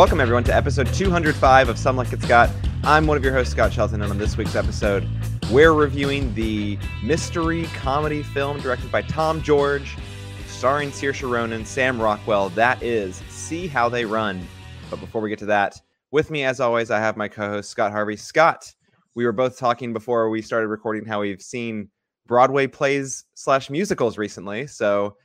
[0.00, 2.48] Welcome, everyone, to episode 205 of Some Like It Scott.
[2.84, 5.06] I'm one of your hosts, Scott Shelton, and on this week's episode,
[5.52, 9.98] we're reviewing the mystery comedy film directed by Tom George,
[10.46, 12.48] starring Saoirse Ronan, Sam Rockwell.
[12.48, 14.40] That is See How They Run.
[14.88, 15.78] But before we get to that,
[16.10, 18.16] with me, as always, I have my co-host Scott Harvey.
[18.16, 18.72] Scott,
[19.14, 21.90] we were both talking before we started recording how we've seen
[22.26, 24.66] Broadway plays slash musicals recently.
[24.66, 25.16] So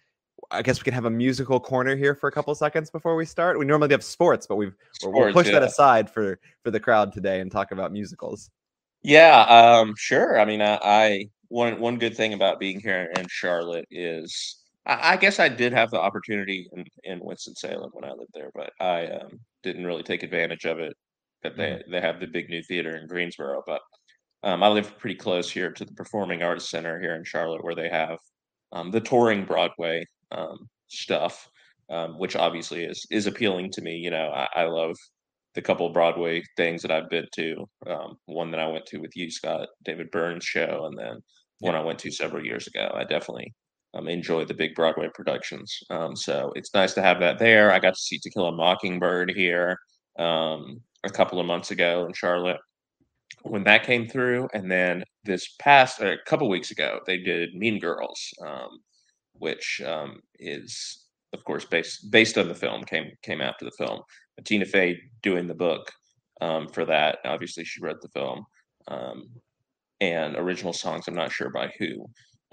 [0.52, 3.26] I guess we can have a musical corner here for a couple seconds before we
[3.26, 3.58] start.
[3.59, 5.53] We normally have sports, but we've sports, we'll push yeah.
[5.53, 8.50] that aside for for the crowd today and talk about musicals.
[9.03, 10.39] Yeah, um, sure.
[10.39, 15.14] I mean, I, I one one good thing about being here in Charlotte is I,
[15.14, 18.52] I guess I did have the opportunity in, in Winston Salem when I lived there,
[18.53, 20.95] but I um, didn't really take advantage of it.
[21.44, 21.92] That they mm-hmm.
[21.92, 23.81] they have the big new theater in Greensboro, but
[24.44, 27.75] um, I live pretty close here to the Performing Arts Center here in Charlotte, where
[27.75, 28.17] they have
[28.72, 31.50] um, the touring Broadway um, stuff,
[31.90, 33.95] um, which obviously is is appealing to me.
[33.95, 34.95] You know, I, I love
[35.54, 37.66] the couple Broadway things that I've been to.
[37.88, 41.22] Um, one that I went to with you, Scott, David Byrne's show, and then
[41.62, 41.72] yeah.
[41.72, 42.92] one I went to several years ago.
[42.94, 43.54] I definitely
[43.94, 45.73] um, enjoy the big Broadway productions.
[45.90, 47.72] Um, so it's nice to have that there.
[47.72, 49.78] I got to see To Kill a Mockingbird here
[50.20, 52.60] um, a couple of months ago in Charlotte
[53.44, 57.80] when that came through, and then this past a couple weeks ago they did Mean
[57.80, 58.80] Girls, um,
[59.39, 64.02] which um, is of course based based on the film came came after the film.
[64.44, 65.92] Tina Fey doing the book
[66.42, 67.19] um, for that.
[67.25, 68.45] Obviously, she wrote the film
[68.88, 69.30] um,
[70.02, 71.08] and original songs.
[71.08, 72.05] I'm not sure by who.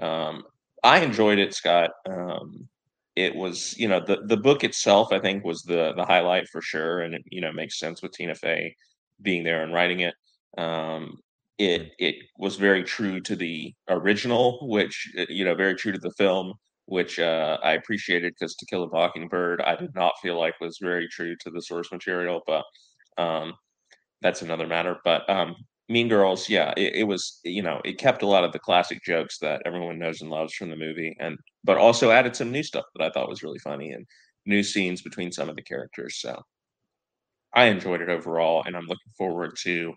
[0.05, 0.45] Um,
[0.83, 1.91] I enjoyed it, Scott.
[2.09, 2.69] Um,
[3.15, 5.13] it was, you know, the the book itself.
[5.13, 8.13] I think was the the highlight for sure, and it you know makes sense with
[8.13, 8.75] Tina Fey
[9.21, 10.15] being there and writing it.
[10.59, 11.19] Um,
[11.59, 16.13] it it was very true to the original, which you know, very true to the
[16.13, 16.55] film
[16.87, 20.79] which uh, I appreciated because To Kill a Mockingbird, I did not feel like was
[20.81, 22.65] very true to the source material, but
[23.19, 23.55] um,
[24.21, 24.97] that's another matter.
[25.05, 25.55] But um,
[25.89, 29.03] Mean Girls, yeah, it, it, was you know it kept a lot of the classic
[29.05, 32.63] jokes that everyone knows and loves from the movie, and but also added some new
[32.63, 34.07] stuff that I thought was really funny and
[34.47, 36.19] new scenes between some of the characters.
[36.21, 36.41] So
[37.55, 39.93] I enjoyed it overall, and I'm looking forward to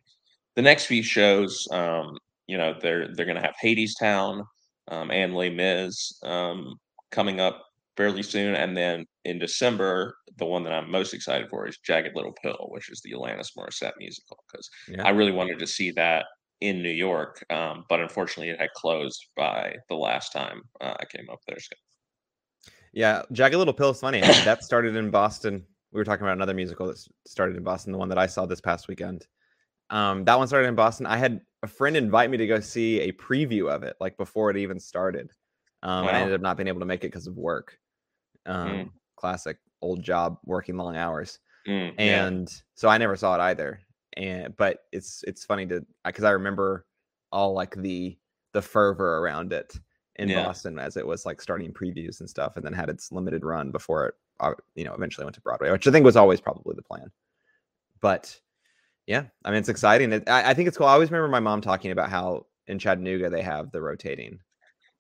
[0.56, 1.68] the next few shows.
[1.72, 2.18] Um,
[2.48, 4.44] you know, they're they're going to have Hadestown
[4.90, 6.76] um, and Les Mis um,
[7.12, 7.64] coming up
[7.98, 8.56] fairly soon.
[8.56, 12.68] And then in December, the one that I'm most excited for is Jagged Little Pill,
[12.70, 15.04] which is the Alanis Morissette musical, because yeah.
[15.04, 16.26] I really wanted to see that
[16.62, 21.06] in New York, um, but unfortunately, it had closed by the last time uh, I
[21.06, 21.60] came up there.
[21.60, 22.72] So.
[22.94, 24.22] Yeah, Jagged Little Pill is funny.
[24.22, 25.66] that started in Boston.
[25.92, 26.98] We were talking about another musical that
[27.28, 29.28] started in Boston, the one that I saw this past weekend.
[29.90, 31.06] Um, that one started in Boston.
[31.06, 34.52] I had a friend invite me to go see a preview of it, like before
[34.52, 35.32] it even started.
[35.84, 36.12] Um, wow.
[36.12, 37.78] I ended up not being able to make it because of work.
[38.46, 38.90] Um, mm.
[39.18, 42.58] Classic old job, working long hours, mm, and yeah.
[42.76, 43.80] so I never saw it either.
[44.16, 46.86] And but it's it's funny to because I remember
[47.32, 48.18] all like the
[48.54, 49.78] the fervor around it
[50.18, 50.44] in yeah.
[50.46, 53.72] Boston as it was like starting previews and stuff, and then had its limited run
[53.72, 56.76] before it, uh, you know, eventually went to Broadway, which I think was always probably
[56.76, 57.12] the plan.
[58.02, 58.40] But
[59.08, 60.12] yeah, I mean it's exciting.
[60.14, 60.88] It, I, I, think it's cool.
[60.88, 64.40] I always remember my mom talking about how in Chattanooga they have the rotating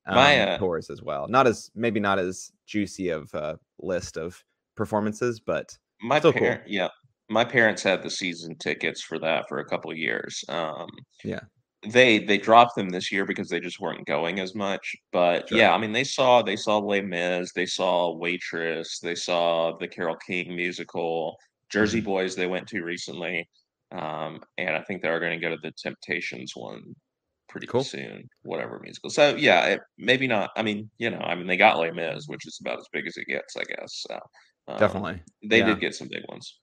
[0.05, 1.27] um, my, uh, tours as well.
[1.27, 4.43] Not as maybe not as juicy of a list of
[4.75, 6.73] performances, but my parent, cool.
[6.73, 6.89] yeah,
[7.29, 10.43] my parents had the season tickets for that for a couple of years.
[10.49, 10.87] Um,
[11.23, 11.41] yeah,
[11.87, 14.95] they they dropped them this year because they just weren't going as much.
[15.11, 15.57] But sure.
[15.57, 19.87] yeah, I mean they saw they saw Les Mis, they saw Waitress, they saw the
[19.87, 21.37] Carole King musical,
[21.69, 22.05] Jersey mm-hmm.
[22.05, 22.35] Boys.
[22.35, 23.47] They went to recently.
[23.91, 26.95] Um, and I think they are going to go to the Temptations one
[27.47, 27.83] pretty cool.
[27.83, 29.09] soon, whatever musical.
[29.09, 30.49] So yeah, it, maybe not.
[30.57, 33.07] I mean, you know, I mean, they got Les Mis, which is about as big
[33.07, 34.03] as it gets, I guess.
[34.07, 34.19] So
[34.67, 35.67] um, definitely, they yeah.
[35.67, 36.59] did get some big ones.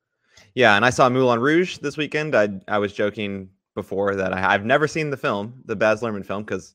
[0.55, 2.35] Yeah, and I saw Moulin Rouge this weekend.
[2.35, 6.27] I I was joking before that I, I've never seen the film, the Baz Luhrmann
[6.27, 6.75] film, because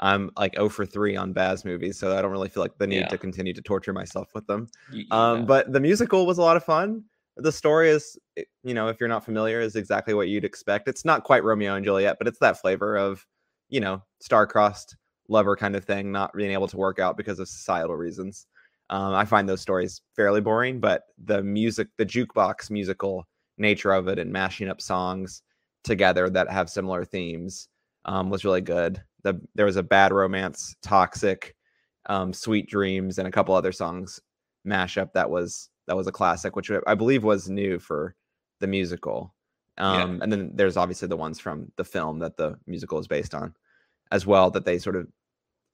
[0.00, 2.86] I'm like 0 for 3 on Baz movies, so I don't really feel like the
[2.86, 3.08] need yeah.
[3.08, 4.68] to continue to torture myself with them.
[4.92, 5.04] Yeah.
[5.12, 7.04] Um, but the musical was a lot of fun
[7.36, 10.88] the story is eh, you know if you're not familiar is exactly what you'd expect.
[10.88, 13.26] It's not quite romeo and juliet but it's that flavor of
[13.68, 14.96] you know star-crossed
[15.28, 18.46] lover kind of thing not being able to work out because of societal reasons.
[18.90, 23.26] Um, i find those stories fairly boring but the music the jukebox musical
[23.58, 25.42] nature of it and mashing up songs
[25.84, 27.68] together that have similar themes
[28.04, 29.02] um, was really good.
[29.22, 31.54] The, there was a bad romance toxic
[32.06, 34.20] um, sweet dreams and a couple other songs
[34.66, 38.14] mashup that was that was a classic, which I believe was new for
[38.60, 39.34] the musical.
[39.78, 40.22] Um, yeah.
[40.22, 43.54] And then there's obviously the ones from the film that the musical is based on
[44.10, 45.08] as well, that they sort of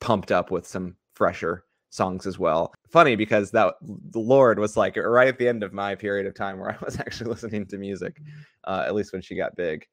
[0.01, 2.73] pumped up with some fresher songs as well.
[2.89, 6.35] Funny because that the Lorde was like right at the end of my period of
[6.35, 8.21] time where I was actually listening to music,
[8.65, 9.85] uh, at least when she got big.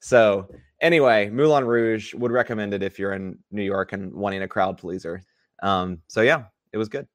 [0.00, 0.48] So
[0.80, 4.78] anyway, Moulin Rouge would recommend it if you're in New York and wanting a crowd
[4.78, 5.22] pleaser.
[5.62, 7.06] Um, so yeah, it was good.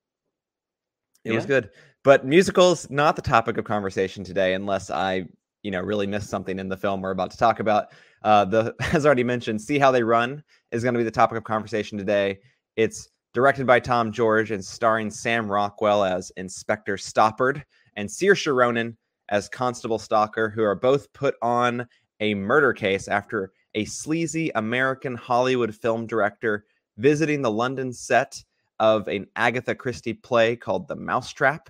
[1.25, 1.35] It yeah.
[1.35, 1.69] was good.
[2.07, 5.25] But musicals not the topic of conversation today, unless I,
[5.61, 7.87] you know, really missed something in the film we're about to talk about.
[8.23, 11.37] Uh, the as already mentioned, see how they run is going to be the topic
[11.37, 12.39] of conversation today.
[12.77, 17.61] It's directed by Tom George and starring Sam Rockwell as Inspector Stoppard
[17.97, 18.95] and Saoirse Ronan
[19.27, 21.85] as Constable Stalker, who are both put on
[22.21, 28.41] a murder case after a sleazy American Hollywood film director visiting the London set
[28.79, 31.69] of an Agatha Christie play called The Mousetrap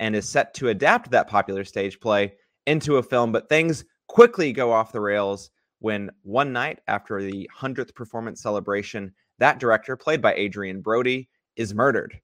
[0.00, 2.34] and is set to adapt that popular stage play
[2.66, 3.32] into a film.
[3.32, 5.50] But things quickly go off the rails
[5.80, 11.74] when one night after the 100th performance celebration, that director, played by Adrien Brody, is
[11.74, 12.18] murdered.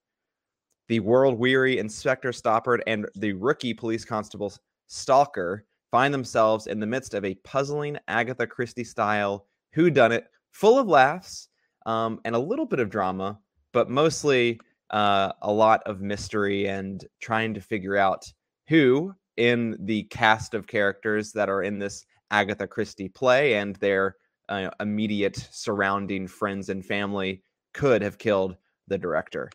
[0.88, 4.52] The world weary Inspector Stoppard and the rookie police constable
[4.88, 9.46] Stalker find themselves in the midst of a puzzling Agatha Christie style
[9.76, 11.48] whodunit full of laughs
[11.86, 13.38] um, and a little bit of drama,
[13.72, 14.60] but mostly
[14.92, 18.30] uh, a lot of mystery and trying to figure out
[18.68, 24.16] who in the cast of characters that are in this Agatha Christie play and their
[24.48, 27.42] uh, immediate surrounding friends and family
[27.72, 28.56] could have killed
[28.88, 29.50] the director.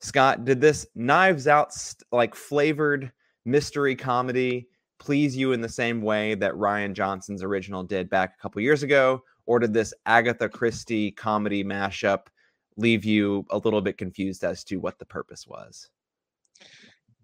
[0.00, 3.12] Scott, did this Knives Out st- like flavored
[3.44, 4.68] mystery comedy
[4.98, 8.84] please you in the same way that Rian Johnson's original did back a couple years
[8.84, 9.22] ago?
[9.46, 12.26] Or did this Agatha Christie comedy mashup
[12.76, 15.88] leave you a little bit confused as to what the purpose was?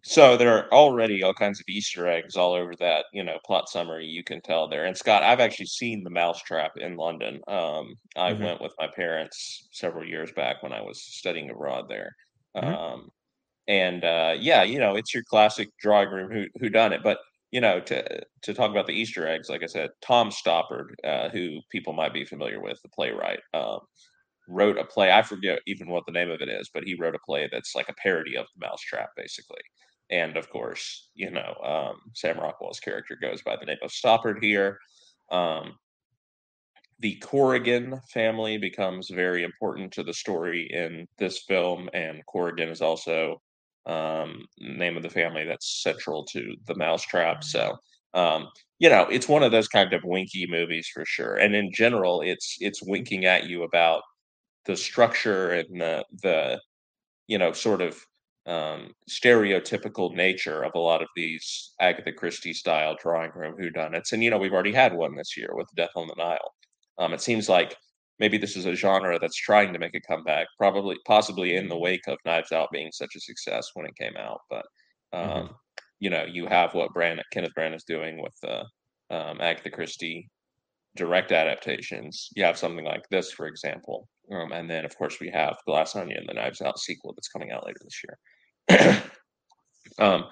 [0.02, 3.68] So there are already all kinds of Easter eggs all over that, you know, plot
[3.68, 4.06] summary.
[4.06, 4.86] You can tell there.
[4.86, 7.40] And Scott, I've actually seen the Mousetrap in London.
[7.48, 8.44] Um, I mm-hmm.
[8.44, 12.14] went with my parents several years back when I was studying abroad there.
[12.56, 12.74] Mm-hmm.
[12.74, 13.08] Um,
[13.66, 17.02] and uh, yeah, you know, it's your classic drawing room who who done it.
[17.02, 17.18] But
[17.50, 21.28] you know, to to talk about the Easter eggs, like I said, Tom Stoppard, uh,
[21.28, 23.80] who people might be familiar with, the playwright, um,
[24.48, 25.12] wrote a play.
[25.12, 27.74] I forget even what the name of it is, but he wrote a play that's
[27.74, 29.60] like a parody of the Mousetrap, basically.
[30.10, 34.42] And of course, you know, um, Sam Rockwell's character goes by the name of Stoppard
[34.42, 34.78] here.
[35.30, 35.74] Um,
[37.00, 42.80] the Corrigan family becomes very important to the story in this film, and Corrigan is
[42.80, 43.40] also
[43.86, 47.44] um, name of the family that's central to the mousetrap.
[47.44, 47.76] So,
[48.14, 48.48] um,
[48.78, 51.36] you know, it's one of those kind of winky movies for sure.
[51.36, 54.02] And in general, it's it's winking at you about
[54.66, 56.60] the structure and the the
[57.26, 57.98] you know sort of
[58.48, 64.12] um, stereotypical nature of a lot of these Agatha Christie style drawing room whodunits.
[64.12, 66.54] And you know, we've already had one this year with Death on the Nile.
[66.98, 67.76] Um, it seems like
[68.18, 71.78] maybe this is a genre that's trying to make a comeback, probably possibly in the
[71.78, 74.40] wake of Knives Out being such a success when it came out.
[74.48, 74.64] But
[75.14, 75.30] mm-hmm.
[75.30, 75.52] um, mm-hmm.
[76.00, 78.60] you know, you have what Brand Kenneth Branagh is doing with the
[79.14, 80.28] um, Agatha Christie
[80.98, 82.28] direct adaptations.
[82.36, 85.96] You have something like this, for example, um, and then of course we have Glass
[85.96, 89.02] Onion, the Knives Out sequel that's coming out later this year.
[89.98, 90.24] um,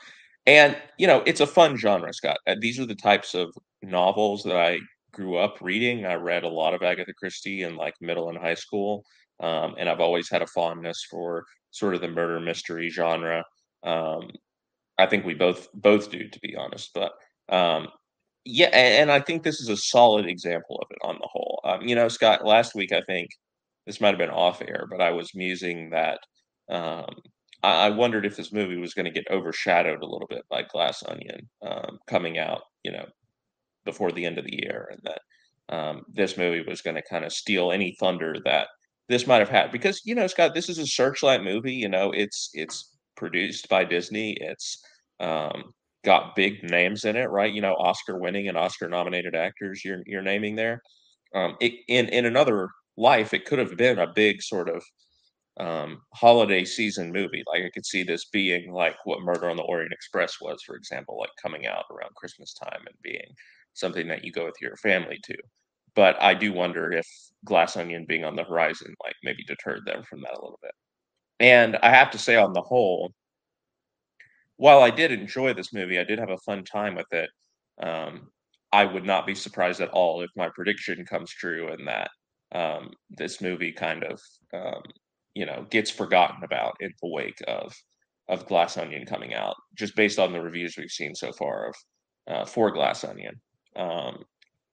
[0.47, 2.39] and you know, it's a fun genre, Scott.
[2.47, 4.81] Uh, these are the types of novels that I
[5.13, 6.05] grew up reading.
[6.05, 9.05] I read a lot of Agatha Christie in like middle and high school,
[9.41, 13.45] um, and I've always had a fondness for sort of the murder mystery genre.
[13.83, 14.31] Um,
[14.99, 16.91] I think we both both do, to be honest.
[16.95, 17.13] But
[17.55, 17.89] um,
[18.47, 21.61] yeah, and, I think this is a solid example of it on the whole.
[21.65, 23.31] Um, you know, Scott, last week I think
[23.87, 26.21] this might have been off air, but I was musing that
[26.71, 27.11] um,
[27.65, 30.63] I, I, wondered if this movie was going to get overshadowed a little bit by
[30.63, 32.63] Glass Onion um, coming out.
[32.85, 33.07] You know,
[33.85, 37.25] before the end of the year, and that um, this movie was going to kind
[37.25, 38.69] of steal any thunder that
[39.09, 39.73] this might have had.
[39.73, 41.75] Because you know, Scott, this is a Searchlight movie.
[41.75, 44.37] You know, it's it's produced by Disney.
[44.41, 44.81] It's
[45.19, 45.73] um,
[46.07, 47.53] got big names in it, right?
[47.53, 49.85] You know, Oscar winning and Oscar nominated actors.
[49.85, 50.81] You're you're naming there.
[51.35, 54.83] Um, it, in in another life, it could have been a big sort of
[55.59, 57.43] um, holiday season movie.
[57.53, 60.77] Like I could see this being like what Murder on the Orient Express was, for
[60.77, 63.35] example, like coming out around Christmas time and being
[63.75, 65.37] something that you go with your family to.
[65.97, 67.07] But I do wonder if
[67.45, 70.73] Glass Onion being on the horizon, like maybe deterred them from that a little bit.
[71.41, 73.13] And I have to say, on the whole,
[74.57, 77.31] while I did enjoy this movie, I did have a fun time with it.
[77.83, 78.29] Um,
[78.73, 82.11] I would not be surprised at all if my prediction comes true and that
[82.53, 84.21] um, this movie kind of,
[84.55, 84.83] um,
[85.35, 87.73] you know, gets forgotten about in the wake of
[88.29, 91.75] of Glass Onion coming out, just based on the reviews we've seen so far of
[92.27, 93.41] uh, for Glass Onion.
[93.77, 94.25] Um,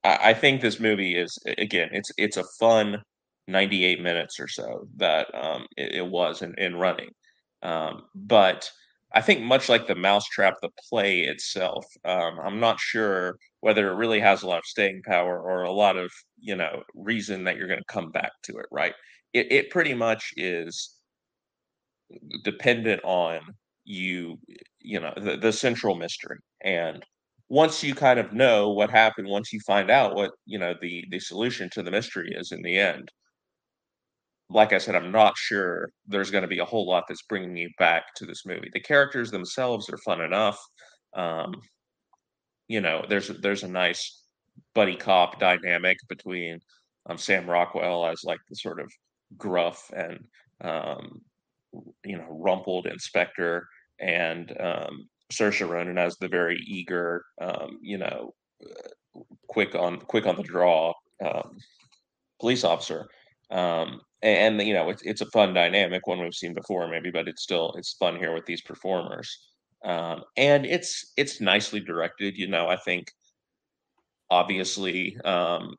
[0.04, 3.02] I, think this movie is again, it's it's a fun
[3.48, 7.10] 98 minutes or so that um, it, it, was in, in running.
[7.62, 8.70] Um, but
[9.14, 13.96] I think much like the Mousetrap, the play itself, um, I'm not sure whether it
[13.96, 17.58] really has a lot of staying power or a lot of you know reason that
[17.58, 18.66] you're going to come back to it.
[18.72, 18.94] Right?
[19.34, 20.96] It, it pretty much is
[22.44, 23.40] dependent on
[23.86, 24.38] you,
[24.80, 27.04] you know, the, the central mystery and
[27.50, 31.06] once you kind of know what happened, once you find out what you know the
[31.12, 33.10] the solution to the mystery is in the end,
[34.50, 37.56] like I said, I'm not sure there's going to be a whole lot that's bringing
[37.56, 38.70] you back to this movie.
[38.74, 40.60] The characters themselves are fun enough.
[41.16, 41.54] Um,
[42.68, 44.24] you know, there's there's a nice
[44.76, 46.60] buddy cop dynamic between
[47.10, 48.92] um, Sam Rockwell as like the sort of
[49.38, 50.24] gruff and
[50.62, 51.22] um,
[52.04, 53.68] you know rumpled inspector,
[54.00, 58.34] and um, Saoirse Ronan as the very eager, um, you know,
[59.48, 61.58] quick on quick on the draw um,
[62.40, 63.08] police officer.
[63.52, 67.28] Um, and, you know, it's it's a fun dynamic, one we've seen before, maybe, but
[67.28, 69.38] it's still it's fun here with these performers.
[69.84, 72.38] Um, and it's it's nicely directed.
[72.38, 73.12] You know, I think
[74.30, 75.76] obviously um,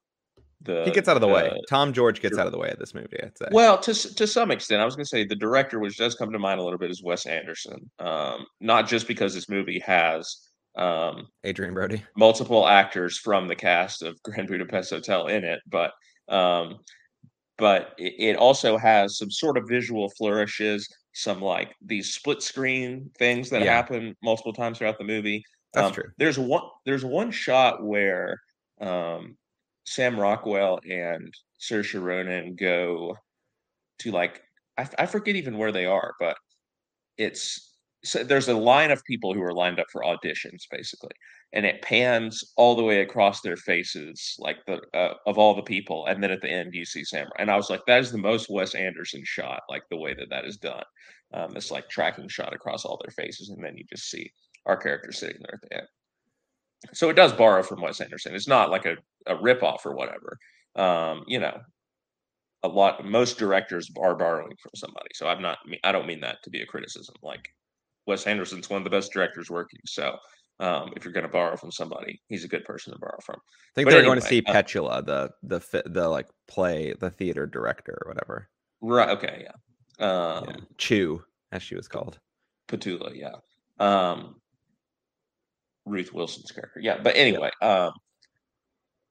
[0.61, 1.61] the he gets out of the, the, way.
[1.69, 3.19] Tom George gets out of the way of this movie.
[3.23, 3.49] I'd say.
[3.51, 6.33] Well, to to some extent, I was going to say the director, which does come
[6.33, 7.91] to mind a little bit, is Wes Anderson.
[7.99, 14.03] Um, not just because this movie has um, Adrien Brody, multiple actors from the cast
[14.03, 15.93] of Grand Budapest Hotel in it, but
[16.29, 16.79] um,
[17.59, 23.11] but it, it also has some sort of visual flourishes, some like these split screen
[23.19, 23.75] things that yeah.
[23.75, 25.45] happen multiple times throughout the movie.
[25.73, 26.11] That's um, true.
[26.19, 26.63] There's one.
[26.85, 28.41] There's one shot where
[28.81, 29.37] um,
[29.87, 33.17] Sam Rockwell and Saoirse Ronan go
[34.01, 34.43] to like
[34.79, 36.37] I, I forget even where they are, but
[37.17, 37.74] it's
[38.05, 41.11] so there's a line of people who are lined up for auditions basically
[41.53, 45.63] and it pans all the way across their faces like the uh, of all the
[45.63, 48.13] people and then at the end you see sam and i was like that is
[48.13, 50.85] the most wes anderson shot like the way that that is done
[51.33, 54.31] um, this like tracking shot across all their faces and then you just see
[54.67, 55.89] our character sitting there at the end
[56.93, 58.35] so it does borrow from Wes Anderson.
[58.35, 58.97] It's not like a,
[59.27, 60.39] a rip off or whatever.
[60.77, 61.59] Um, you know,
[62.63, 65.11] a lot most directors are borrowing from somebody.
[65.15, 67.15] So I'm not I don't mean that to be a criticism.
[67.23, 67.49] Like
[68.07, 69.81] Wes Anderson's one of the best directors working.
[69.87, 70.17] So
[70.61, 73.37] um, if you're going to borrow from somebody, he's a good person to borrow from.
[73.37, 76.95] I think but they're anyway, going to see uh, Petula, the the the like play,
[76.99, 78.49] the theater director or whatever.
[78.81, 79.11] Right.
[79.11, 79.47] Okay.
[79.47, 80.07] Yeah.
[80.07, 80.57] Um, yeah.
[80.79, 82.19] Chew, as she was called.
[82.69, 83.13] Petula.
[83.15, 83.35] Yeah.
[83.81, 84.37] Um,
[85.87, 86.81] Ruth Wilson's character.
[86.81, 87.93] Yeah, but anyway, um,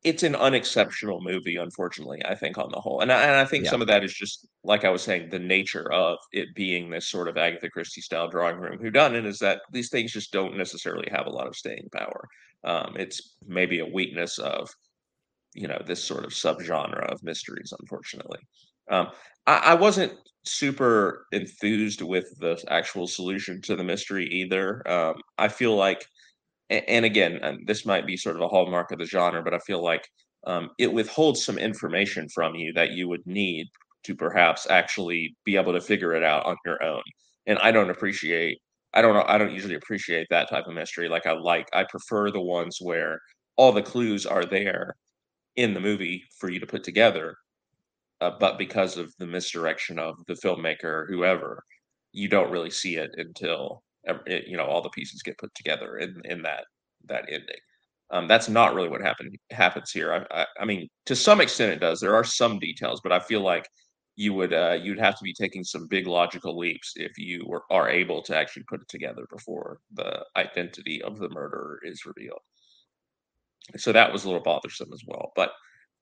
[0.03, 2.22] it's an unexceptional movie, unfortunately.
[2.25, 3.72] I think on the whole, and I, and I think yeah.
[3.72, 7.07] some of that is just like I was saying, the nature of it being this
[7.07, 11.07] sort of Agatha Christie style drawing room whodunit is that these things just don't necessarily
[11.12, 12.27] have a lot of staying power.
[12.65, 14.69] Um, it's maybe a weakness of
[15.53, 18.39] you know this sort of subgenre of mysteries, unfortunately.
[18.89, 19.07] Um,
[19.48, 24.86] I, I wasn't super enthused with the actual solution to the mystery either.
[24.89, 26.05] Um, I feel like
[26.88, 29.60] and again, and this might be sort of a hallmark of the genre, but I
[29.60, 30.08] feel like
[30.46, 33.68] um, it withholds some information from you that you would need
[34.03, 37.03] to perhaps actually be able to figure it out on your own.
[37.48, 38.60] And I don't appreciate,
[38.94, 41.08] I don't know, I don't usually appreciate that type of mystery.
[41.10, 43.20] Like I like, I prefer the ones where
[43.56, 44.96] all the clues are there
[45.56, 47.36] in the movie for you to put together.
[48.22, 51.63] Uh, but because of the misdirection of the filmmaker or whoever,
[52.12, 53.84] you don't really see it until
[54.27, 56.65] you know all the pieces get put together in in that
[57.05, 57.55] that ending.
[58.12, 60.13] Um, that's not really what happened happens here.
[60.13, 62.00] I, I, I, mean, to some extent it does.
[62.00, 63.67] There are some details, but I feel like
[64.15, 67.63] you would uh, you'd have to be taking some big logical leaps if you were
[67.72, 72.41] are able to actually put it together before the identity of the murderer is revealed.
[73.77, 75.31] So that was a little bothersome as well.
[75.36, 75.51] But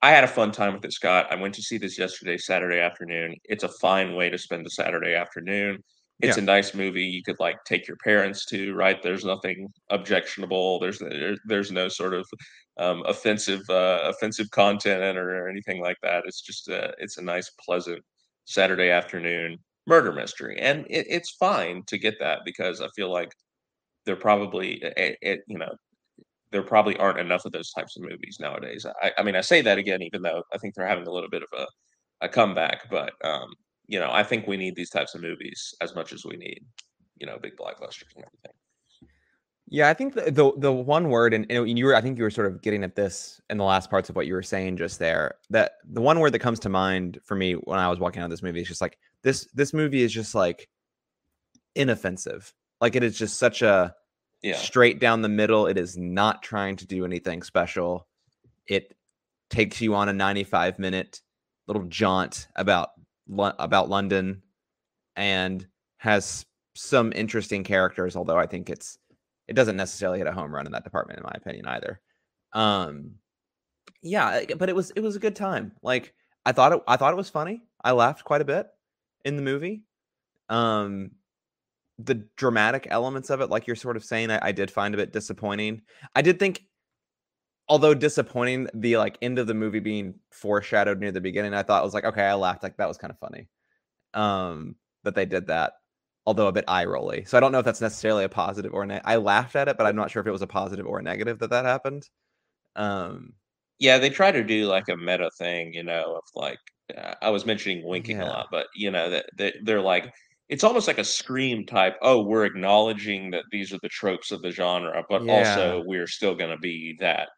[0.01, 1.27] I had a fun time with it, Scott.
[1.29, 3.35] I went to see this yesterday, Saturday afternoon.
[3.45, 5.83] It's a fine way to spend a Saturday afternoon
[6.21, 6.43] it's yeah.
[6.43, 9.01] a nice movie you could like take your parents to right?
[9.01, 10.79] There's nothing objectionable.
[10.79, 11.01] There's
[11.45, 12.27] there's no sort of
[12.77, 16.23] um, offensive uh, offensive content or, or anything like that.
[16.25, 18.03] It's just a, it's a nice pleasant
[18.45, 20.57] saturday afternoon murder mystery.
[20.59, 23.31] And it, it's fine to get that because i feel like
[24.05, 25.73] there probably it, it, you know
[26.51, 28.85] there probably aren't enough of those types of movies nowadays.
[29.01, 31.29] I, I mean i say that again even though i think they're having a little
[31.29, 33.53] bit of a, a comeback but um,
[33.91, 36.63] you know, I think we need these types of movies as much as we need,
[37.17, 38.53] you know, big blockbusters and everything.
[39.67, 42.23] Yeah, I think the the, the one word, and, and you were, I think you
[42.23, 44.77] were sort of getting at this in the last parts of what you were saying
[44.77, 45.35] just there.
[45.49, 48.25] That the one word that comes to mind for me when I was walking out
[48.25, 49.45] of this movie is just like this.
[49.53, 50.69] This movie is just like
[51.75, 52.53] inoffensive.
[52.79, 53.93] Like it is just such a
[54.41, 54.55] yeah.
[54.55, 55.67] straight down the middle.
[55.67, 58.07] It is not trying to do anything special.
[58.67, 58.95] It
[59.49, 61.21] takes you on a 95 minute
[61.67, 62.89] little jaunt about
[63.37, 64.41] about London
[65.15, 65.65] and
[65.97, 68.97] has some interesting characters, although I think it's
[69.47, 71.99] it doesn't necessarily hit a home run in that department, in my opinion, either.
[72.53, 73.15] Um,
[74.01, 75.73] yeah, but it was it was a good time.
[75.83, 76.13] Like
[76.45, 77.61] I thought it I thought it was funny.
[77.83, 78.67] I laughed quite a bit
[79.25, 79.83] in the movie.
[80.49, 81.11] Um,
[81.97, 84.97] the dramatic elements of it, like you're sort of saying, I, I did find a
[84.97, 85.81] bit disappointing.
[86.15, 86.63] I did think,
[87.71, 91.81] although disappointing, the like end of the movie being foreshadowed near the beginning, I thought
[91.81, 92.63] it was like, okay, I laughed.
[92.63, 93.47] Like that was kind of funny.
[94.13, 95.73] Um, that they did that
[96.25, 97.25] although a bit eye rolly.
[97.25, 99.77] So I don't know if that's necessarily a positive or ne- I laughed at it,
[99.77, 102.07] but I'm not sure if it was a positive or a negative that that happened.
[102.75, 103.33] Um,
[103.79, 106.59] yeah, they try to do like a meta thing, you know, of like
[106.95, 108.25] uh, I was mentioning winking yeah.
[108.25, 110.13] a lot, but you know that they, they're like
[110.49, 111.95] it's almost like a scream type.
[112.01, 115.37] Oh, we're acknowledging that these are the tropes of the genre, but yeah.
[115.37, 117.29] also we're still going to be that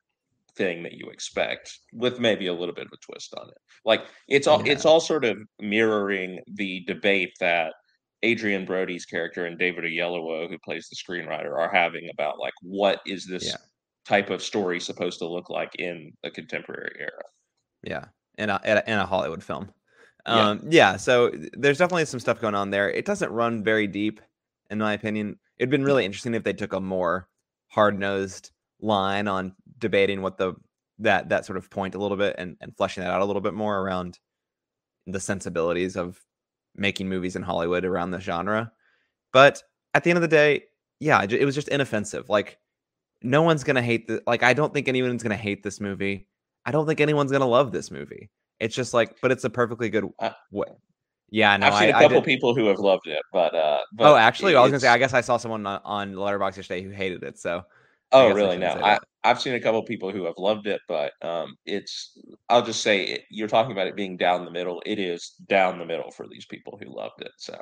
[0.56, 3.58] thing that you expect with maybe a little bit of a twist on it.
[3.86, 4.74] Like it's all yeah.
[4.74, 7.74] it's all sort of mirroring the debate that
[8.24, 13.02] adrien Brody's character and David Oyelowo, who plays the screenwriter, are having about like what
[13.06, 13.58] is this yeah.
[14.06, 17.24] type of story supposed to look like in a contemporary era?
[17.84, 18.06] Yeah,
[18.38, 19.70] in a in a Hollywood film.
[20.26, 20.92] Um, yeah.
[20.92, 22.90] yeah, so there's definitely some stuff going on there.
[22.90, 24.22] It doesn't run very deep,
[24.70, 25.38] in my opinion.
[25.58, 27.28] It'd been really interesting if they took a more
[27.68, 30.54] hard nosed line on debating what the
[31.00, 33.42] that that sort of point a little bit and, and fleshing that out a little
[33.42, 34.20] bit more around
[35.08, 36.20] the sensibilities of
[36.76, 38.72] making movies in Hollywood around the genre.
[39.32, 39.62] But
[39.94, 40.64] at the end of the day,
[41.00, 42.30] yeah, it was just inoffensive.
[42.30, 42.58] Like
[43.22, 44.44] no one's gonna hate the like.
[44.44, 46.28] I don't think anyone's gonna hate this movie.
[46.66, 48.30] I don't think anyone's gonna love this movie.
[48.60, 50.68] It's just like, but it's a perfectly good uh, way.
[51.30, 54.12] Yeah, no, I've seen I, a couple people who have loved it, but uh, but
[54.12, 56.84] oh, actually, I was gonna say, I guess I saw someone on, on Letterboxd yesterday
[56.84, 57.40] who hated it.
[57.40, 57.64] So,
[58.14, 58.58] oh, really?
[58.58, 62.18] No, I, I've seen a couple people who have loved it, but um, it's
[62.50, 64.82] I'll just say it, you're talking about it being down the middle.
[64.86, 67.32] It is down the middle for these people who loved it.
[67.38, 67.60] So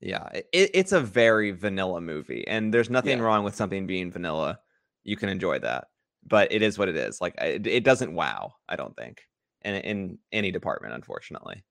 [0.00, 3.24] yeah, it, it's a very vanilla movie, and there's nothing yeah.
[3.24, 4.58] wrong with something being vanilla.
[5.04, 5.86] You can enjoy that,
[6.26, 7.20] but it is what it is.
[7.20, 8.54] Like it, it doesn't wow.
[8.68, 9.22] I don't think
[9.62, 11.64] in in any department, unfortunately.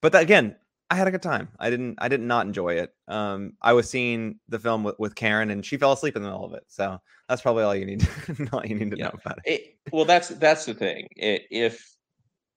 [0.00, 0.56] But that, again,
[0.92, 1.48] I had a good time.
[1.58, 2.94] I didn't I did not enjoy it.
[3.08, 6.28] Um, I was seeing the film with, with Karen, and she fell asleep in the
[6.28, 6.64] middle of it.
[6.68, 6.98] So
[7.30, 8.00] that's probably all you need.
[8.00, 9.04] To, all you need to yeah.
[9.04, 9.52] know about it.
[9.52, 9.78] it.
[9.90, 11.08] Well, that's that's the thing.
[11.16, 11.82] It, if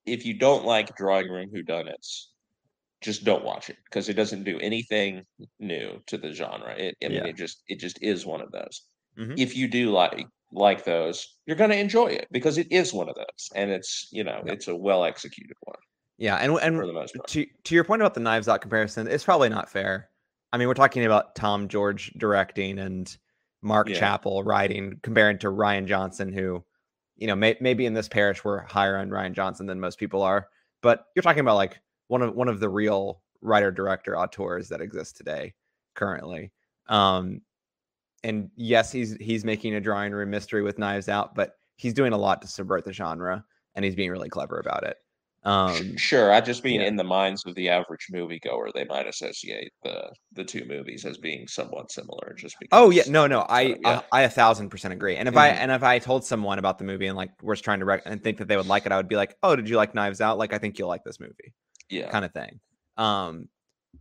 [0.05, 2.25] if you don't like drawing room whodunits,
[2.99, 5.23] just don't watch it because it doesn't do anything
[5.61, 6.75] new to the genre.
[6.75, 7.27] It, I mean, yeah.
[7.27, 8.81] it just it just is one of those.
[9.17, 9.35] Mm-hmm.
[9.37, 13.07] If you do like like those, you're going to enjoy it because it is one
[13.07, 15.77] of those, and it's you know it's a well executed one.
[16.17, 17.27] Yeah, and and for the most part.
[17.29, 20.09] to to your point about the Knives Out comparison, it's probably not fair.
[20.53, 23.15] I mean, we're talking about Tom George directing and
[23.61, 23.99] Mark yeah.
[23.99, 26.63] Chappell writing, comparing to Rian Johnson, who,
[27.17, 30.21] you know, may, maybe in this parish we're higher on Rian Johnson than most people
[30.21, 30.47] are.
[30.81, 34.81] But you're talking about like one of one of the real writer director auteurs that
[34.81, 35.53] exist today,
[35.95, 36.51] currently.
[36.87, 37.41] Um,
[38.23, 42.13] and yes, he's he's making a drawing room mystery with Knives Out, but he's doing
[42.13, 43.43] a lot to subvert the genre,
[43.75, 44.97] and he's being really clever about it.
[45.45, 46.87] Um, sure, I just mean yeah.
[46.87, 51.19] in the minds of the average moviegoer, they might associate the the two movies as
[51.19, 52.33] being somewhat similar.
[52.35, 52.69] Just because.
[52.71, 54.01] Oh yeah, no, no, I yeah.
[54.11, 55.17] I, I, a thousand percent agree.
[55.17, 55.41] And if mm-hmm.
[55.41, 58.01] I and if I told someone about the movie and like was trying to rec-
[58.05, 59.93] and think that they would like it, I would be like, oh, did you like
[59.93, 60.39] Knives Out?
[60.39, 61.53] Like, I think you'll like this movie.
[61.89, 62.59] Yeah, kind of thing.
[62.97, 63.47] Um,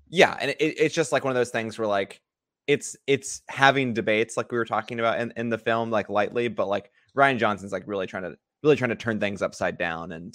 [0.09, 2.23] yeah, and it, it's just like one of those things where like
[2.67, 6.49] it's it's having debates like we were talking about in, in the film like lightly,
[6.49, 10.13] but like Rian Johnson's like really trying to really trying to turn things upside down
[10.13, 10.35] and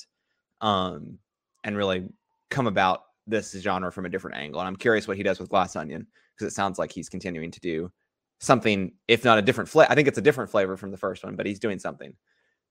[0.61, 1.17] um,
[1.63, 2.07] and really
[2.49, 4.59] come about this genre from a different angle.
[4.59, 7.51] And I'm curious what he does with Glass Onion because it sounds like he's continuing
[7.51, 7.91] to do
[8.39, 9.91] something, if not a different flavor.
[9.91, 12.13] I think it's a different flavor from the first one, but he's doing something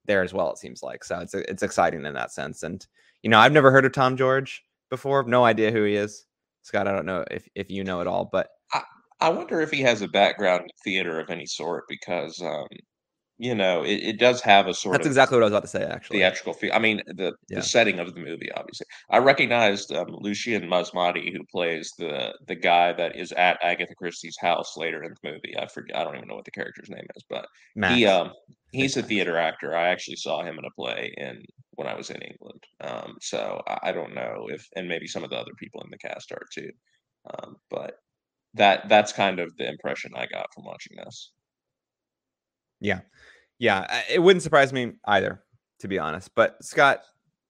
[0.05, 0.51] there as well.
[0.51, 1.19] It seems like so.
[1.19, 2.63] It's it's exciting in that sense.
[2.63, 2.85] And
[3.23, 5.23] you know, I've never heard of Tom George before.
[5.23, 6.25] No idea who he is.
[6.63, 8.81] Scott, I don't know if if you know it all, but I,
[9.21, 12.67] I wonder if he has a background in theater of any sort because um,
[13.39, 15.61] you know, it, it does have a sort That's of exactly what I was about
[15.61, 16.19] to say, actually.
[16.19, 16.73] theatrical feel.
[16.73, 17.59] I mean, the, yeah.
[17.59, 18.85] the setting of the movie, obviously.
[19.09, 24.37] I recognized um, Lucian Msamati, who plays the the guy that is at Agatha Christie's
[24.37, 25.55] house later in the movie.
[25.57, 25.95] I forget.
[25.95, 27.47] I don't even know what the character's name is, but
[27.77, 27.95] Max.
[27.95, 28.33] he um
[28.73, 29.73] he's a theater actor.
[29.73, 32.61] I actually saw him in a play in when I was in England.
[32.81, 35.89] Um, so I, I don't know if, and maybe some of the other people in
[35.89, 36.71] the cast are too.
[37.33, 37.93] Um, but
[38.55, 41.31] that that's kind of the impression I got from watching this.
[42.79, 43.01] Yeah.
[43.57, 44.01] Yeah.
[44.09, 45.41] It wouldn't surprise me either,
[45.79, 46.33] to be honest.
[46.35, 47.01] But Scott,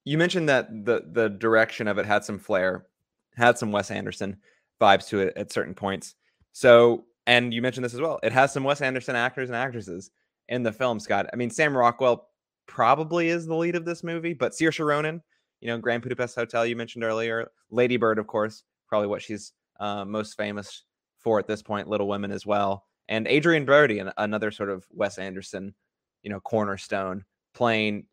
[0.06, 2.88] you mentioned that the the direction of it had some flair,
[3.36, 4.38] had some Wes Anderson
[4.82, 6.16] vibes to it at certain points.
[6.52, 8.20] So, and you mentioned this as well.
[8.24, 10.12] It has some Wes Anderson actors and actresses
[10.48, 11.28] in the film, Scott.
[11.32, 12.28] I mean, Sam Rockwell
[12.66, 15.22] probably is the lead of this movie, but Saoirse Ronan,
[15.62, 19.54] you know, Grand Budapest Hotel you mentioned earlier, Lady Bird, of course, probably what she's
[19.80, 20.84] uh, most famous
[21.20, 25.18] for at this point, Little Women as well, and Adrien Brody, another sort of Wes
[25.18, 25.74] Anderson,
[26.22, 28.06] you know, cornerstone, playing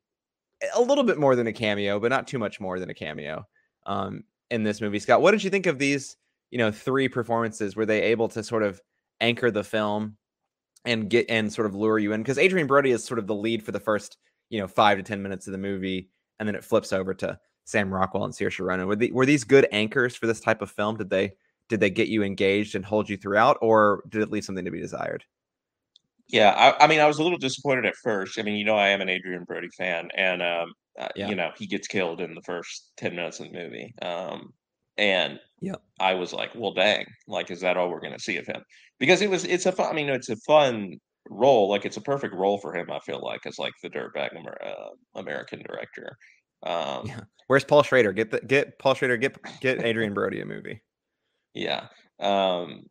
[0.74, 3.46] a little bit more than a cameo, but not too much more than a cameo
[3.84, 4.98] um, in this movie.
[4.98, 6.16] Scott, what did you think of these,
[6.50, 7.76] you know, three performances?
[7.76, 8.80] Were they able to sort of
[9.20, 10.16] anchor the film
[10.86, 12.22] and get and sort of lure you in?
[12.22, 14.16] Because Adrien Brody is sort of the lead for the first,
[14.48, 17.38] you know, five to ten minutes of the movie, and then it flips over to
[17.64, 18.86] Sam Rockwell and Saoirse Ronan.
[18.86, 20.96] Were, the, were these good anchors for this type of film?
[20.96, 21.32] Did they
[21.68, 24.70] did they get you engaged and hold you throughout, or did it leave something to
[24.70, 25.24] be desired?
[26.28, 28.38] Yeah, I, I, mean, I was a little disappointed at first.
[28.38, 31.28] I mean, you know, I am an Adrien Brody fan, and um, uh, yeah.
[31.28, 33.94] you know, he gets killed in the first ten minutes of the movie.
[34.02, 34.52] Um,
[34.98, 38.38] and yeah, I was like, well, dang, like, is that all we're going to see
[38.38, 38.62] of him?
[38.98, 39.90] Because it was, it's a fun.
[39.90, 40.98] I mean, it's a fun
[41.28, 41.68] role.
[41.68, 42.90] Like, it's a perfect role for him.
[42.90, 44.30] I feel like as like the dirtbag
[44.64, 46.16] uh, American director.
[46.64, 47.20] Um, yeah.
[47.46, 48.12] Where's Paul Schrader?
[48.12, 49.16] Get the get Paul Schrader.
[49.16, 50.82] Get get Adrien Brody a movie.
[51.56, 51.86] Yeah.
[52.20, 52.84] Um,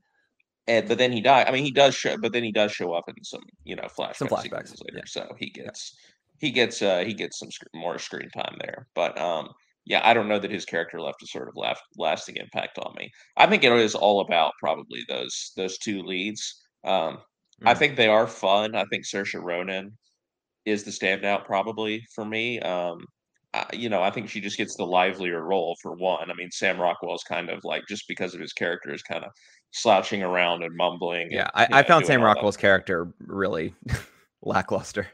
[0.68, 1.48] and but then he died.
[1.48, 3.84] I mean, he does show, but then he does show up in some, you know,
[3.84, 4.98] flashbacks, some flashbacks later.
[4.98, 5.02] Yeah.
[5.06, 6.48] So he gets yeah.
[6.48, 8.88] he gets uh he gets some sc- more screen time there.
[8.96, 9.50] But um,
[9.86, 12.96] yeah, I don't know that his character left a sort of left lasting impact on
[12.98, 13.12] me.
[13.38, 16.64] I think it is all about probably those those two leads.
[16.84, 17.68] Um, mm.
[17.68, 18.76] I think they are fun.
[18.76, 19.96] I think Saoirse Ronan
[20.66, 22.60] is the standout probably for me.
[22.62, 23.06] Um,
[23.56, 26.30] Uh, you know, I think she just gets the livelier role for one.
[26.30, 29.32] I mean, Sam Rockwell's kind of like just because of his character is kind of
[29.72, 31.30] slouching around and mumbling.
[31.32, 32.62] Yeah, and, I, I found Sam Rockwell's that.
[32.62, 33.74] character really
[34.42, 35.08] lackluster.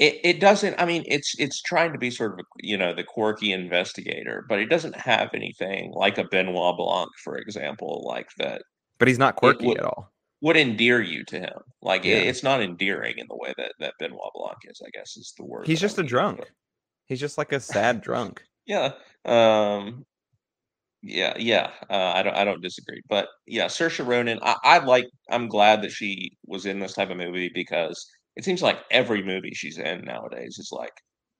[0.00, 0.74] It it doesn't.
[0.80, 4.58] I mean, it's it's trying to be sort of you know the quirky investigator, but
[4.58, 8.62] it doesn't have anything like a Benoit Blanc, for example, like that.
[8.98, 10.10] But he's not quirky would, at all.
[10.40, 11.60] Would endear you to him.
[11.80, 12.16] Like yeah.
[12.16, 14.82] it, it's not endearing in the way that that Benoit Blanc is.
[14.84, 15.68] I guess is the word.
[15.68, 16.40] He's just a drunk.
[17.06, 18.42] He's just like a sad drunk.
[18.66, 18.92] Yeah.
[19.24, 20.04] Um
[21.06, 21.70] yeah, yeah.
[21.90, 23.02] Uh, I don't I don't disagree.
[23.08, 27.10] But yeah, Saoirse Ronan, I, I like I'm glad that she was in this type
[27.10, 30.94] of movie because it seems like every movie she's in nowadays is like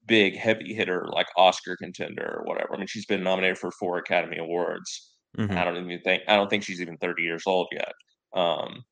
[0.06, 2.74] big heavy hitter like Oscar contender or whatever.
[2.74, 5.12] I mean, she's been nominated for four Academy Awards.
[5.38, 5.56] Mm-hmm.
[5.56, 7.92] I don't even think I don't think she's even 30 years old yet.
[8.34, 8.84] Um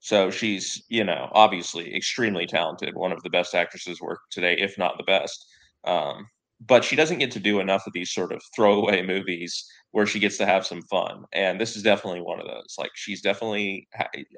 [0.00, 4.78] so she's, you know, obviously extremely talented, one of the best actresses work today, if
[4.78, 5.46] not the best.
[5.84, 6.26] Um,
[6.66, 10.18] but she doesn't get to do enough of these sort of throwaway movies where she
[10.18, 11.24] gets to have some fun.
[11.32, 12.74] And this is definitely one of those.
[12.78, 13.88] Like she's definitely,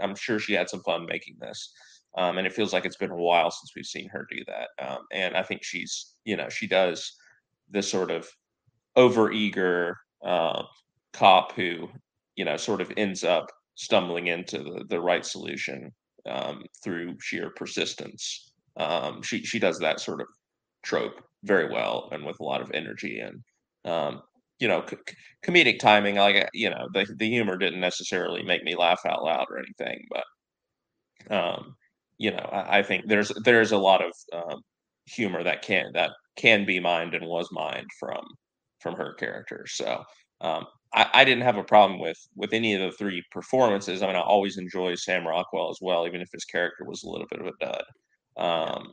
[0.01, 1.73] I'm sure she had some fun making this.
[2.17, 4.69] Um, and it feels like it's been a while since we've seen her do that.
[4.87, 7.13] Um, and I think she's, you know, she does
[7.71, 8.29] this sort of
[8.95, 10.63] over eager uh,
[11.13, 11.89] cop who,
[12.37, 15.91] you know, sort of ends up stumbling into the, the right solution
[16.27, 18.53] um, through sheer persistence.
[18.77, 20.27] Um, she she does that sort of
[20.83, 23.43] trope very well and with a lot of energy and
[23.85, 24.23] um,
[24.59, 24.97] you know c-
[25.45, 29.47] comedic timing like you know the, the humor didn't necessarily make me laugh out loud
[29.51, 31.75] or anything but um,
[32.19, 34.61] you know I, I, think there's there's a lot of um,
[35.07, 38.23] humor that can that can be mined and was mined from
[38.81, 40.05] from her character so
[40.41, 44.03] um, I, I, didn't have a problem with with any of the three performances.
[44.03, 47.09] I mean, I always enjoy Sam Rockwell as well, even if his character was a
[47.09, 47.85] little bit of a dud.
[48.37, 48.93] Um,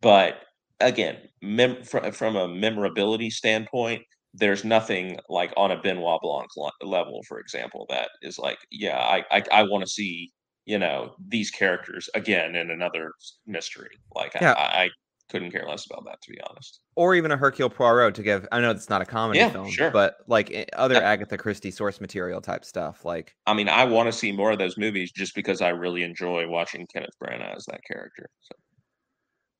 [0.00, 0.40] but
[0.80, 4.02] again, mem- from, from a memorability standpoint,
[4.34, 6.48] there's nothing like on a Benoit Blanc
[6.82, 10.32] level, for example, that is like, yeah, I I, I want to see
[10.64, 13.12] you know these characters again in another
[13.46, 13.96] mystery.
[14.14, 14.52] Like yeah.
[14.52, 14.90] I, I,
[15.30, 16.80] couldn't care less about that to be honest.
[16.94, 18.46] Or even a Hercule Poirot to give.
[18.52, 19.90] I know it's not a comedy yeah, film, sure.
[19.90, 23.06] but like eh, other Agatha Christie source material type stuff.
[23.06, 26.02] Like, I mean, I want to see more of those movies just because I really
[26.02, 28.28] enjoy watching Kenneth Branagh as that character.
[28.42, 28.56] So.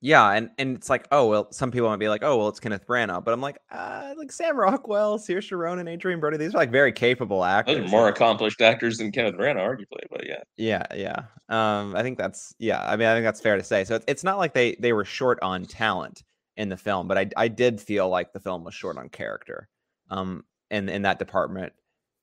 [0.05, 2.59] Yeah, and and it's like, oh well, some people might be like, oh well, it's
[2.59, 6.57] Kenneth Branagh, but I'm like, uh, like Sam Rockwell, Saoirse Ronan, Adrien Brody, these are
[6.57, 7.77] like very capable actors.
[7.77, 10.43] Those are more accomplished actors than Kenneth Branagh, arguably, but yeah.
[10.57, 11.23] Yeah, yeah.
[11.47, 12.83] Um, I think that's yeah.
[12.85, 13.85] I mean, I think that's fair to say.
[13.85, 16.23] So it's, it's not like they they were short on talent
[16.57, 19.69] in the film, but I I did feel like the film was short on character,
[20.09, 21.71] um, in in that department,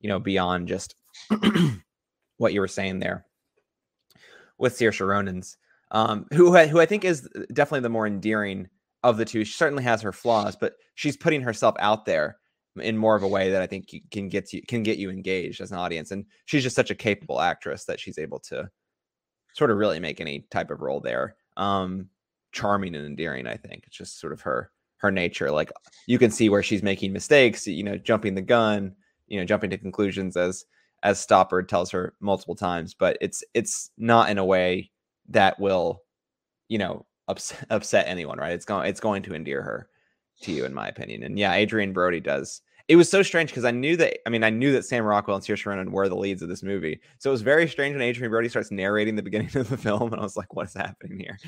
[0.00, 0.96] you know, beyond just
[2.36, 3.24] what you were saying there
[4.58, 5.56] with Saoirse Ronan's
[5.90, 8.68] um, who who I think is definitely the more endearing
[9.02, 9.44] of the two.
[9.44, 12.38] She certainly has her flaws, but she's putting herself out there
[12.80, 15.60] in more of a way that I think can get you can get you engaged
[15.60, 16.10] as an audience.
[16.10, 18.68] And she's just such a capable actress that she's able to
[19.54, 21.36] sort of really make any type of role there.
[21.56, 22.08] Um,
[22.52, 23.84] charming and endearing, I think.
[23.86, 25.50] It's just sort of her her nature.
[25.50, 25.72] Like
[26.06, 28.94] you can see where she's making mistakes, you know, jumping the gun,
[29.26, 30.64] you know, jumping to conclusions as
[31.02, 34.90] as Stoppard tells her multiple times, but it's it's not in a way
[35.30, 36.02] that will,
[36.68, 38.52] you know, upset, upset anyone, right?
[38.52, 39.88] It's going it's going to endear her.
[40.42, 41.22] to you, in my opinion.
[41.22, 42.62] And yeah, Adrien Brody does.
[42.88, 44.18] It was so strange because I knew that.
[44.26, 46.62] I mean, I knew that Sam Rockwell and Saoirse Ronan were the leads of this
[46.62, 49.76] movie, so it was very strange when Adrien Brody starts narrating the beginning of the
[49.76, 51.38] film, and I was like, "What is happening here?"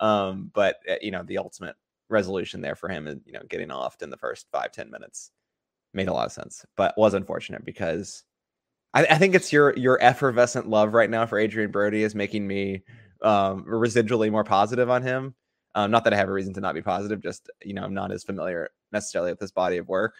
[0.00, 1.76] Um, but uh, you know, the ultimate
[2.10, 5.30] resolution there for him, and you know, getting off in the first five ten minutes
[5.94, 8.24] made a lot of sense, but was unfortunate because
[8.94, 12.46] I, I, think it's your your effervescent love right now for Adrien Brody is making
[12.46, 12.82] me
[13.22, 15.34] um, residually more positive on him.
[15.74, 17.94] Um, not that I have a reason to not be positive, just you know I'm
[17.94, 20.14] not as familiar necessarily with this body of work.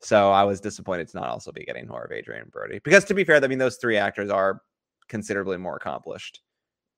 [0.00, 3.14] So I was disappointed to not also be getting more of Adrien Brody because to
[3.14, 4.62] be fair, I mean those three actors are
[5.08, 6.40] considerably more accomplished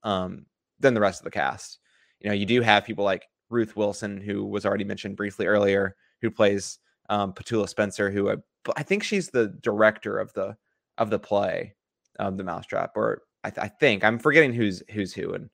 [0.02, 0.46] um,
[0.78, 1.78] than the rest of the cast.
[2.20, 5.96] You know, you do have people like Ruth Wilson, who was already mentioned briefly earlier,
[6.22, 8.36] who plays um, Petula Spencer, who I,
[8.76, 10.56] I think she's the director of the
[10.98, 11.74] of the play
[12.18, 15.50] of the Mousetrap, or I, th- I, think I'm forgetting who's who's who and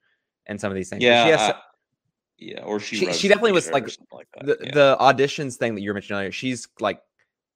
[0.47, 1.03] and some of these things.
[1.03, 1.55] Yeah, has,
[2.39, 4.71] yeah, or she she, she definitely was like, like the yeah.
[4.73, 6.33] the auditions thing that you were mentioning earlier.
[6.33, 7.01] She's like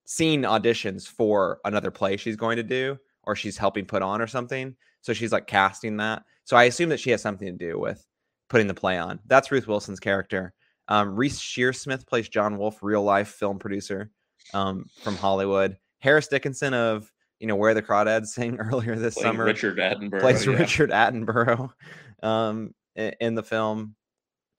[0.06, 4.26] seen auditions for another play she's going to do, or she's helping put on or
[4.26, 4.74] something.
[5.02, 6.24] So she's like casting that.
[6.44, 8.04] So I assume that she has something to do with
[8.48, 9.20] putting the play on.
[9.26, 10.52] That's Ruth Wilson's character.
[10.88, 14.10] Um, Reece Shearsmith plays John Woolf, real life film producer
[14.52, 15.76] um, from Hollywood.
[16.00, 19.44] Harris Dickinson of you know where the crawdads sing earlier this Playing summer.
[19.44, 20.52] Richard Attenborough plays yeah.
[20.52, 21.70] Richard Attenborough
[22.22, 23.96] um, in, in, the film.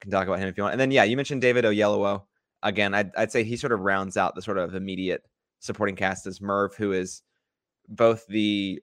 [0.00, 0.72] Can talk about him if you want.
[0.72, 2.24] And then yeah, you mentioned David Oyelowo.
[2.64, 5.22] Again, I'd, I'd say he sort of rounds out the sort of immediate
[5.60, 7.22] supporting cast as Merv, who is
[7.88, 8.80] both the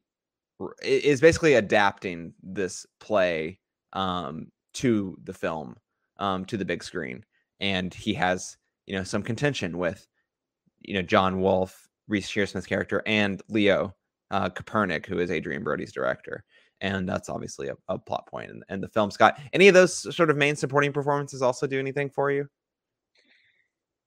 [0.81, 3.59] is basically adapting this play
[3.93, 5.75] um, to the film,
[6.17, 7.23] um, to the big screen,
[7.59, 10.07] and he has you know some contention with
[10.81, 13.95] you know John Woolf Reece Shearsmith's character and Leo
[14.31, 16.43] uh, Kopernik, who is Adrien Brody's director.
[16.81, 19.11] And that's obviously a, a plot point in, in the film.
[19.11, 22.47] Scott, any of those sort of main supporting performances also do anything for you?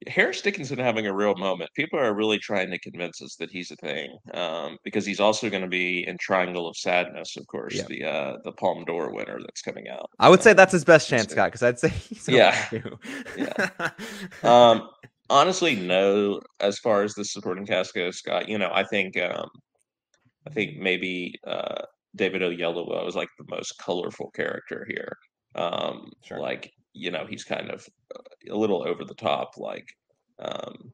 [0.07, 1.71] Harris Dickinson having a real moment.
[1.75, 5.49] People are really trying to convince us that he's a thing um, because he's also
[5.49, 9.39] going to be in Triangle of Sadness, of course, the uh, the Palme d'Or winner
[9.41, 10.11] that's coming out.
[10.19, 12.69] I would um, say that's his best chance, Scott, because I'd say he's yeah,
[13.37, 13.91] yeah.
[14.43, 14.89] Um,
[15.33, 16.41] honestly, no.
[16.61, 19.49] As far as the supporting cast goes, Scott, you know, I think, um,
[20.47, 21.83] I think maybe uh,
[22.15, 25.17] David Oyelowo is like the most colorful character here.
[25.55, 26.39] Um, sure.
[26.39, 29.89] Like, you know, he's kind of uh, a little over the top, like
[30.39, 30.93] um,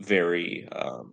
[0.00, 1.12] very um,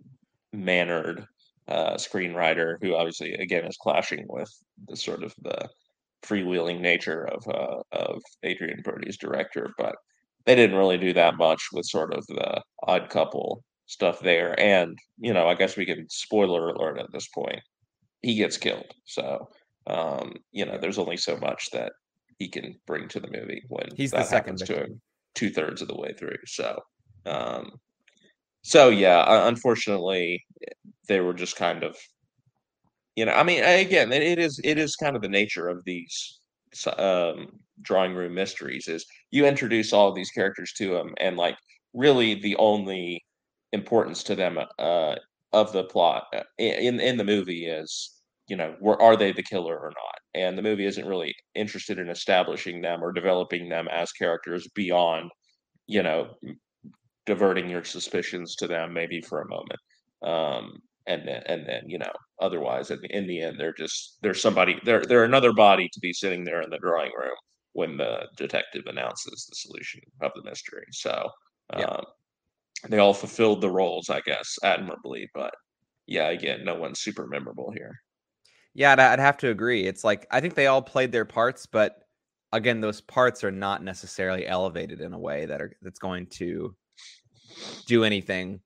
[0.52, 1.26] mannered
[1.68, 4.50] uh, screenwriter who obviously again is clashing with
[4.88, 5.68] the sort of the
[6.24, 9.94] freewheeling nature of uh, of Adrien Brody's director, but
[10.46, 14.58] they didn't really do that much with sort of the odd couple stuff there.
[14.58, 17.60] And, you know, I guess we can spoiler alert at this point.
[18.22, 18.92] He gets killed.
[19.04, 19.48] So,
[19.86, 21.92] um, you know, there's only so much that
[22.38, 25.00] he can bring to the movie when he's that the happens to him
[25.34, 26.36] two thirds of the way through.
[26.46, 26.78] So,
[27.26, 27.72] um,
[28.62, 30.44] so yeah, unfortunately,
[31.08, 31.96] they were just kind of,
[33.16, 36.38] you know, I mean, again, it is it is kind of the nature of these
[36.96, 37.48] um,
[37.82, 41.56] drawing room mysteries is you introduce all these characters to them and like
[41.94, 43.22] really the only
[43.72, 45.14] importance to them uh,
[45.52, 49.42] of the plot uh, in in the movie is you know were, are they the
[49.42, 50.18] killer or not?
[50.34, 55.30] And the movie isn't really interested in establishing them or developing them as characters beyond
[55.86, 56.30] you know
[57.26, 59.80] diverting your suspicions to them maybe for a moment
[60.24, 60.72] um,
[61.06, 64.40] and then and then you know otherwise in the, in the end they're just there's
[64.40, 67.36] somebody they're they're another body to be sitting there in the drawing room
[67.72, 70.84] when the detective announces the solution of the mystery.
[70.92, 71.30] So
[71.76, 71.84] yeah.
[71.84, 72.04] um,
[72.88, 75.54] they all fulfilled the roles i guess admirably but
[76.06, 77.94] yeah again no one's super memorable here.
[78.74, 79.86] Yeah i'd have to agree.
[79.86, 81.98] It's like i think they all played their parts but
[82.52, 86.74] again those parts are not necessarily elevated in a way that are that's going to
[87.86, 88.60] do anything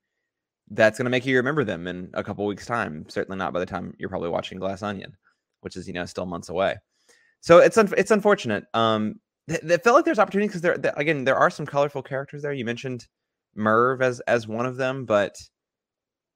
[0.70, 3.04] that's going to make you remember them in a couple weeks time.
[3.08, 5.16] Certainly not by the time you're probably watching glass onion
[5.60, 6.76] which is you know still months away
[7.46, 9.14] so it's un- it's unfortunate um
[9.48, 12.64] it felt like there's opportunity because there, again there are some colorful characters there you
[12.64, 13.06] mentioned
[13.54, 15.34] merv as as one of them but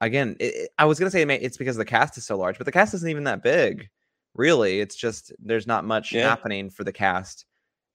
[0.01, 2.57] again it, it, i was going to say it's because the cast is so large
[2.57, 3.89] but the cast isn't even that big
[4.35, 6.29] really it's just there's not much yeah.
[6.29, 7.45] happening for the cast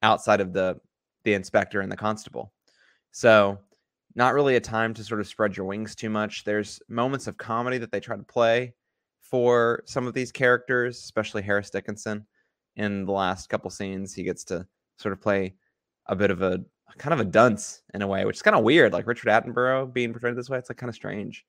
[0.04, 0.76] outside of the
[1.24, 2.52] the inspector and the constable
[3.12, 3.58] so
[4.16, 6.44] not really a time to sort of spread your wings too much.
[6.44, 8.74] There's moments of comedy that they try to play
[9.22, 12.26] for some of these characters, especially Harris Dickinson.
[12.76, 15.56] In the last couple scenes, he gets to sort of play
[16.08, 16.64] a bit of a
[16.98, 18.94] kind of a dunce in a way, which is kind of weird.
[18.94, 21.46] Like Richard Attenborough being portrayed this way, it's like kind of strange,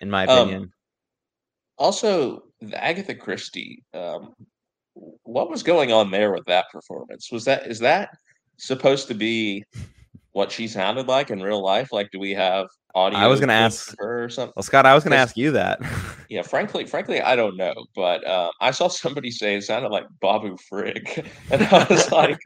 [0.00, 0.62] in my um, opinion.
[0.62, 0.72] Um,
[1.78, 4.34] also, the Agatha Christie, um,
[5.24, 7.30] what was going on there with that performance?
[7.30, 8.10] Was that is that
[8.58, 9.64] supposed to be
[10.32, 11.92] what she sounded like in real life?
[11.92, 13.18] Like, do we have audio?
[13.18, 14.54] I was going to ask her or something.
[14.56, 15.80] Well, Scott, I was going to ask you that.
[16.28, 20.06] yeah, frankly, frankly, I don't know, but uh, I saw somebody say it sounded like
[20.20, 22.38] Babu Frick, and I was like,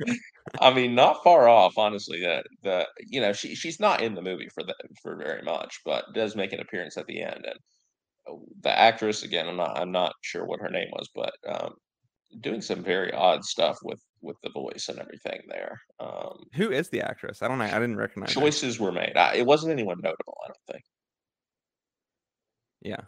[0.61, 2.21] I mean, not far off, honestly.
[2.21, 5.81] That the you know she she's not in the movie for that for very much,
[5.85, 7.45] but does make an appearance at the end.
[7.45, 7.59] And
[8.29, 11.75] oh, the actress, again, I'm not I'm not sure what her name was, but um,
[12.41, 15.81] doing some very odd stuff with with the voice and everything there.
[15.99, 17.43] Um, Who is the actress?
[17.43, 17.65] I don't know.
[17.65, 18.33] I didn't recognize.
[18.33, 18.85] Choices her.
[18.85, 19.17] were made.
[19.17, 20.37] I, it wasn't anyone notable.
[20.45, 20.85] I don't think.
[22.83, 23.01] Yeah,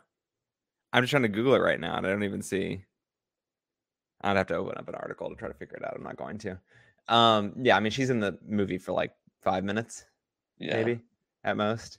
[0.92, 2.84] I'm just trying to Google it right now, and I don't even see.
[4.20, 5.94] I'd have to open up an article to try to figure it out.
[5.96, 6.58] I'm not going to.
[7.08, 10.04] Um, yeah, I mean, she's in the movie for like five minutes,
[10.58, 10.76] yeah.
[10.76, 11.00] maybe
[11.44, 11.98] at most.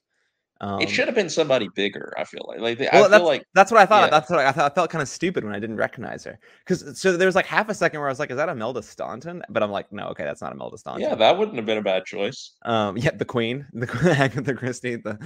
[0.63, 2.13] Um, it should have been somebody bigger.
[2.17, 4.05] I feel like, like they, well, I feel like that's what I thought.
[4.05, 4.09] Yeah.
[4.11, 4.71] That's what I, I, thought.
[4.71, 7.45] I felt kind of stupid when I didn't recognize her because so there was like
[7.45, 10.05] half a second where I was like, "Is that Imelda Staunton?" But I'm like, "No,
[10.07, 12.53] okay, that's not Imelda Staunton." Yeah, that wouldn't have been a bad choice.
[12.61, 15.19] Um, yeah, the Queen, the Agatha Christie, the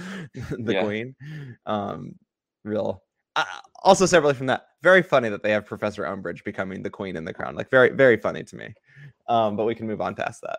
[0.58, 0.82] the yeah.
[0.82, 1.14] Queen,
[1.66, 2.16] um,
[2.64, 3.04] real.
[3.36, 3.44] Uh,
[3.84, 7.24] also, separately from that, very funny that they have Professor Umbridge becoming the Queen in
[7.24, 7.54] the Crown.
[7.54, 8.74] Like, very, very funny to me.
[9.28, 10.58] Um, but we can move on past that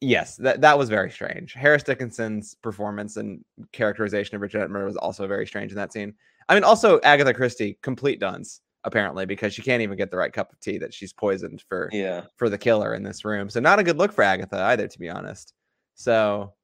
[0.00, 1.52] yes, that that was very strange.
[1.52, 6.14] Harris Dickinson's performance and characterization of Richard Attenborough was also very strange in that scene.
[6.48, 10.32] I mean, also Agatha Christie, complete duns apparently because she can't even get the right
[10.32, 13.50] cup of tea that she's poisoned for yeah for the killer in this room.
[13.50, 15.54] So not a good look for Agatha either, to be honest.
[15.94, 16.54] So,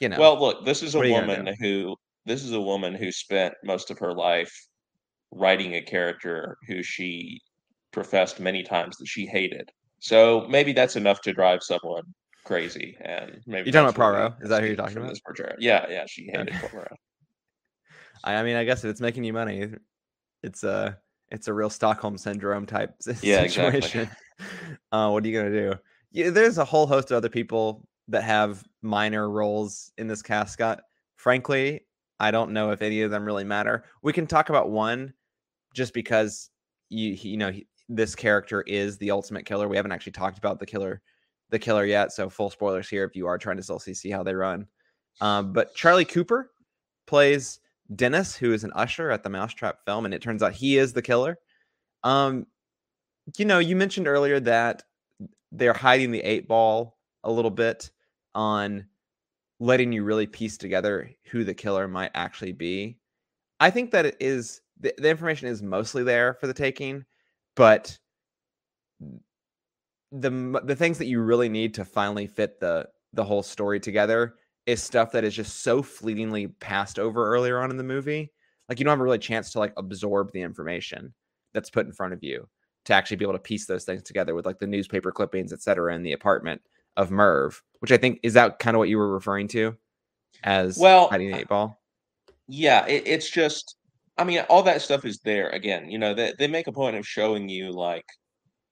[0.00, 0.18] you know.
[0.18, 3.98] Well, look, this is a woman who this is a woman who spent most of
[3.98, 4.52] her life
[5.30, 7.40] writing a character who she
[7.92, 9.70] professed many times that she hated.
[10.00, 12.02] So maybe that's enough to drive someone
[12.44, 12.96] crazy.
[13.00, 14.34] And maybe you're talking about Poirot?
[14.42, 15.18] Is that who you're talking about?
[15.58, 16.68] Yeah, yeah, she hated okay.
[16.68, 16.92] Poirot.
[18.24, 19.70] I, I mean, I guess if it's making you money,
[20.42, 20.98] it's a
[21.30, 24.02] it's a real Stockholm syndrome type yeah, situation.
[24.02, 24.08] Exactly.
[24.90, 25.74] Uh, what are you gonna do?
[26.10, 30.52] Yeah, there's a whole host of other people that have minor roles in this cast.
[30.52, 30.82] Scott,
[31.16, 31.86] frankly,
[32.18, 33.84] I don't know if any of them really matter.
[34.02, 35.14] We can talk about one
[35.72, 36.50] just because
[36.88, 39.68] you you know he, this character is the ultimate killer.
[39.68, 41.00] We haven't actually talked about the killer
[41.50, 42.12] the killer yet.
[42.12, 44.66] So full spoilers here if you are trying to still see, how they run.
[45.20, 46.50] Um, but Charlie Cooper
[47.06, 47.60] plays
[47.94, 50.92] Dennis, who is an usher at the Mousetrap film, and it turns out he is
[50.92, 51.38] the killer.
[52.02, 52.46] Um,
[53.36, 54.82] you know, you mentioned earlier that
[55.52, 57.90] they're hiding the eight ball a little bit
[58.34, 58.86] on
[59.60, 62.98] letting you really piece together who the killer might actually be.
[63.60, 67.04] I think that it is the, the information is mostly there for the taking,
[67.54, 67.96] but
[70.14, 74.36] the the things that you really need to finally fit the the whole story together
[74.66, 78.32] is stuff that is just so fleetingly passed over earlier on in the movie.
[78.68, 81.12] Like you don't have a really chance to like absorb the information
[81.52, 82.48] that's put in front of you
[82.86, 85.60] to actually be able to piece those things together with like the newspaper clippings, et
[85.60, 86.62] cetera, in the apartment
[86.96, 89.76] of Merv, which I think is that kind of what you were referring to
[90.44, 91.78] as well hiding the eight ball.
[92.46, 93.76] Yeah, it, it's just
[94.16, 95.90] I mean, all that stuff is there again.
[95.90, 98.06] You know, they, they make a point of showing you like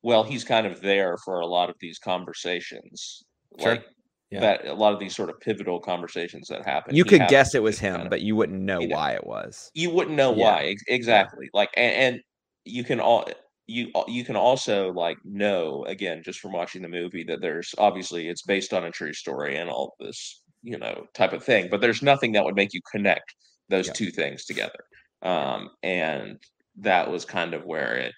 [0.03, 3.23] well, he's kind of there for a lot of these conversations.
[3.61, 3.73] Sure.
[3.73, 3.85] Like
[4.31, 4.41] yeah.
[4.41, 6.97] that a lot of these sort of pivotal conversations that happen.
[6.97, 9.12] You could guess it was him, kind of, but you wouldn't know, you know, why
[9.12, 9.71] it was.
[9.75, 10.45] You wouldn't know yeah.
[10.45, 11.47] why exactly.
[11.53, 11.59] Yeah.
[11.59, 12.21] Like, and, and,
[12.65, 13.27] you can all
[13.67, 18.29] you you can also like know again just from watching the movie that there's obviously
[18.29, 21.81] it's based on a true story and all this you know type of thing, but
[21.81, 23.35] there's nothing that would make you connect
[23.69, 24.85] those two things together.
[25.23, 26.38] Um, and
[26.79, 28.15] that was kind of where it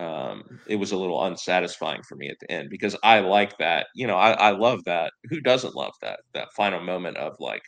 [0.00, 3.88] um, it was a little unsatisfying for me at the end because I like that.
[3.94, 5.12] You know, I, I love that.
[5.28, 6.20] Who doesn't love that?
[6.32, 7.62] That final moment of like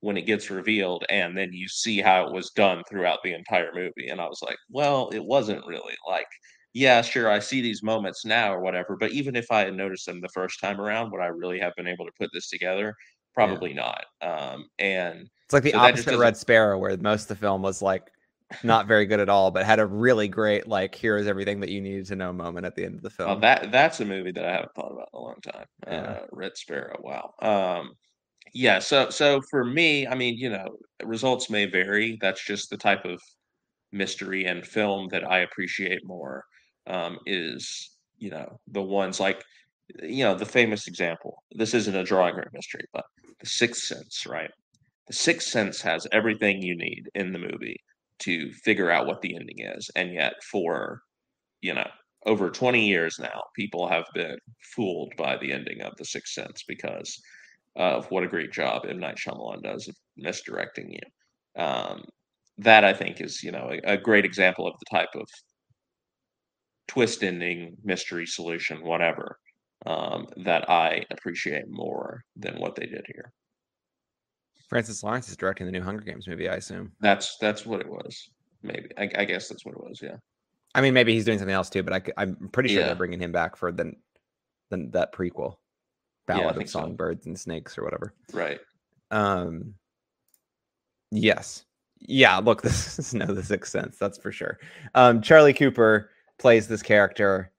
[0.00, 3.72] when it gets revealed and then you see how it was done throughout the entire
[3.74, 4.08] movie.
[4.08, 6.28] And I was like, well, it wasn't really like,
[6.74, 8.96] yeah, sure, I see these moments now or whatever.
[8.96, 11.72] But even if I had noticed them the first time around, would I really have
[11.76, 12.94] been able to put this together?
[13.34, 13.82] Probably yeah.
[13.82, 14.04] not.
[14.20, 17.62] Um, and it's like the so opposite of Red Sparrow, where most of the film
[17.62, 18.12] was like
[18.62, 21.80] not very good at all, but had a really great like here's everything that you
[21.80, 23.40] needed to know moment at the end of the film.
[23.40, 25.66] that that's a movie that I haven't thought about in a long time.
[25.86, 26.00] Yeah.
[26.00, 26.98] Uh, Red Sparrow.
[27.02, 27.34] Wow.
[27.42, 27.92] Um,
[28.54, 28.78] yeah.
[28.78, 32.18] So so for me, I mean, you know, results may vary.
[32.20, 33.20] That's just the type of
[33.92, 36.44] mystery and film that I appreciate more.
[36.86, 39.44] Um, is you know the ones like
[40.02, 41.42] you know the famous example.
[41.52, 43.04] This isn't a drawing room mystery, but
[43.40, 44.50] The Sixth Sense, right?
[45.06, 47.80] The Sixth Sense has everything you need in the movie
[48.20, 49.90] to figure out what the ending is.
[49.96, 51.02] And yet, for
[51.60, 51.88] you know,
[52.26, 54.38] over 20 years now, people have been
[54.74, 57.20] fooled by the ending of The Sixth Sense because
[57.76, 58.98] of what a great job M.
[58.98, 61.62] Night Shyamalan does of misdirecting you.
[61.62, 62.04] Um,
[62.58, 65.28] that I think is, you know, a, a great example of the type of
[66.88, 69.38] twist ending, mystery solution, whatever,
[69.86, 73.32] um, that I appreciate more than what they did here.
[74.68, 76.92] Francis Lawrence is directing the new Hunger Games movie, I assume.
[77.00, 78.30] That's that's what it was.
[78.62, 80.00] Maybe I, I guess that's what it was.
[80.02, 80.16] Yeah.
[80.74, 82.86] I mean, maybe he's doing something else too, but I, am pretty sure yeah.
[82.86, 83.92] they're bringing him back for the,
[84.70, 85.56] the that prequel,
[86.26, 87.28] Ballad yeah, of Songbirds so.
[87.28, 88.14] and Snakes or whatever.
[88.32, 88.60] Right.
[89.10, 89.74] Um.
[91.10, 91.64] Yes.
[92.00, 92.36] Yeah.
[92.38, 93.96] Look, this is no the Sixth Sense.
[93.98, 94.58] That's for sure.
[94.94, 95.22] Um.
[95.22, 97.50] Charlie Cooper plays this character.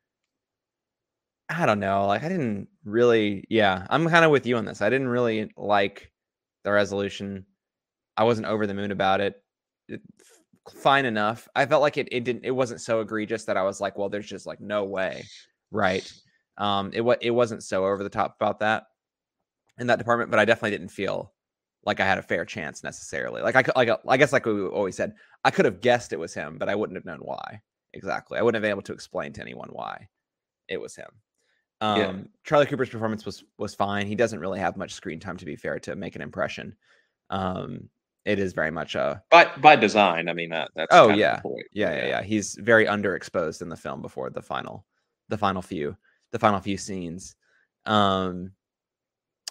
[1.51, 2.05] I don't know.
[2.05, 3.45] Like, I didn't really.
[3.49, 4.83] Yeah, I'm kind of with you on this.
[4.83, 6.11] I didn't really like
[6.63, 7.45] the resolution.
[8.17, 9.41] I wasn't over the moon about it.
[9.87, 10.01] it
[10.69, 11.47] fine enough.
[11.55, 14.09] I felt like it it didn't it wasn't so egregious that I was like, well,
[14.09, 15.25] there's just like no way,
[15.71, 16.11] right?
[16.57, 18.83] Um, it it wasn't so over the top about that
[19.77, 21.33] in that department, but I definitely didn't feel
[21.85, 23.41] like I had a fair chance necessarily.
[23.41, 25.13] Like I could, like I guess like we always said,
[25.45, 27.61] I could have guessed it was him, but I wouldn't have known why
[27.93, 28.37] exactly.
[28.37, 30.07] I wouldn't have been able to explain to anyone why
[30.67, 31.09] it was him.
[31.81, 32.13] Um, yeah.
[32.43, 34.07] Charlie Cooper's performance was was fine.
[34.07, 36.75] He doesn't really have much screen time to be fair to make an impression.
[37.29, 37.89] Um,
[38.25, 40.27] it is very much a by by design.
[40.29, 41.41] I mean that that's oh yeah.
[41.71, 41.95] yeah.
[41.95, 44.85] yeah yeah He's very underexposed in the film before the final
[45.29, 45.95] the final few
[46.31, 47.35] the final few scenes.
[47.85, 48.51] Um,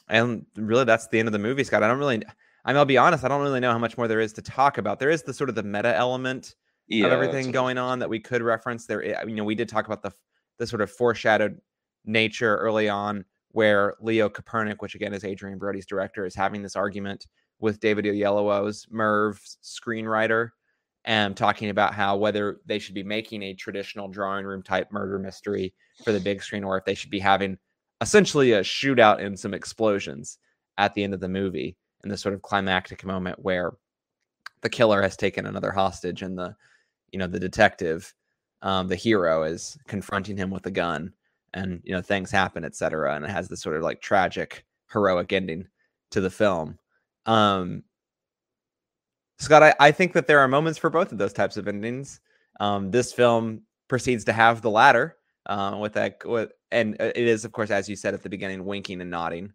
[0.09, 1.83] and really that's the end of the movie, Scott.
[1.83, 2.23] I don't really.
[2.65, 3.25] I mean, I'll be honest.
[3.25, 4.99] I don't really know how much more there is to talk about.
[4.99, 6.55] There is the sort of the meta element
[6.87, 8.87] yeah, of everything going on that we could reference.
[8.87, 10.13] There, you know, we did talk about the
[10.59, 11.61] the sort of foreshadowed
[12.09, 16.77] nature early on where Leo Kopernik, which again is Adrien Brody's director, is having this
[16.77, 17.27] argument
[17.61, 20.51] with David Oyelowo's Merv screenwriter
[21.05, 25.19] and talking about how whether they should be making a traditional drawing room type murder
[25.19, 27.57] mystery for the big screen or if they should be having
[28.01, 30.39] essentially a shootout and some explosions
[30.77, 33.73] at the end of the movie in this sort of climactic moment where
[34.61, 36.55] the killer has taken another hostage and the
[37.13, 38.13] you know the detective
[38.63, 41.13] um, the hero is confronting him with a gun
[41.55, 45.33] and you know things happen etc and it has this sort of like tragic heroic
[45.33, 45.67] ending
[46.11, 46.79] to the film
[47.27, 47.83] um
[49.39, 52.21] scott I, I think that there are moments for both of those types of endings
[52.61, 57.27] um this film proceeds to have the latter um with that with and uh, it
[57.27, 59.53] is of course as you said at the beginning winking and nodding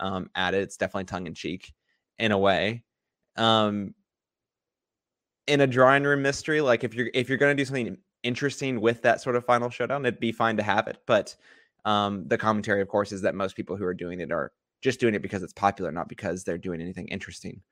[0.00, 1.72] um at it it's definitely tongue-in-cheek
[2.18, 2.82] in a way
[3.36, 3.94] um
[5.46, 8.80] in a drawing room mystery like if you're if you're going to do something interesting
[8.80, 10.98] with that sort of final showdown, it'd be fine to have it.
[11.06, 11.34] But
[11.84, 14.52] um, the commentary, of course, is that most people who are doing it are
[14.82, 17.62] just doing it because it's popular, not because they're doing anything interesting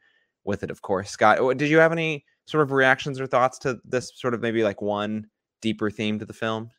[0.44, 0.70] with it.
[0.70, 4.34] Of course, Scott, did you have any sort of reactions or thoughts to this sort
[4.34, 5.26] of maybe like one
[5.62, 6.70] deeper theme to the film,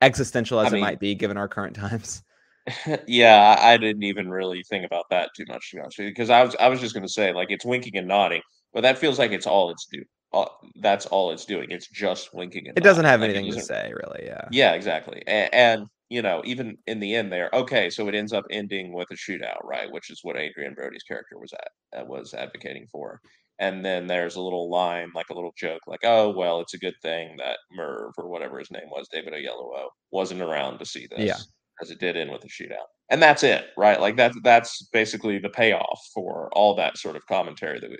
[0.00, 2.22] existential as I mean, it might be given our current times?
[3.06, 6.42] yeah, I didn't even really think about that too much to be honest because I
[6.42, 8.42] was I was just going to say like it's winking and nodding,
[8.72, 10.02] but that feels like it's all it's do
[10.32, 11.70] all, that's all it's doing.
[11.70, 12.66] It's just winking.
[12.66, 14.24] it doesn't have anything to say, really.
[14.26, 14.48] Yeah.
[14.50, 15.22] Yeah, exactly.
[15.26, 17.48] And, and, you know, even in the end, there.
[17.52, 19.90] Okay, so it ends up ending with a shootout, right?
[19.90, 23.20] Which is what Adrien Brody's character was at uh, was advocating for.
[23.58, 26.78] And then there's a little line, like a little joke, like, "Oh, well, it's a
[26.78, 31.06] good thing that Merv or whatever his name was, David Oyelowo, wasn't around to see
[31.06, 31.36] this." Yeah.
[31.80, 34.00] As it did end with a shootout, and that's it, right?
[34.00, 37.96] Like that's that's basically the payoff for all that sort of commentary that we,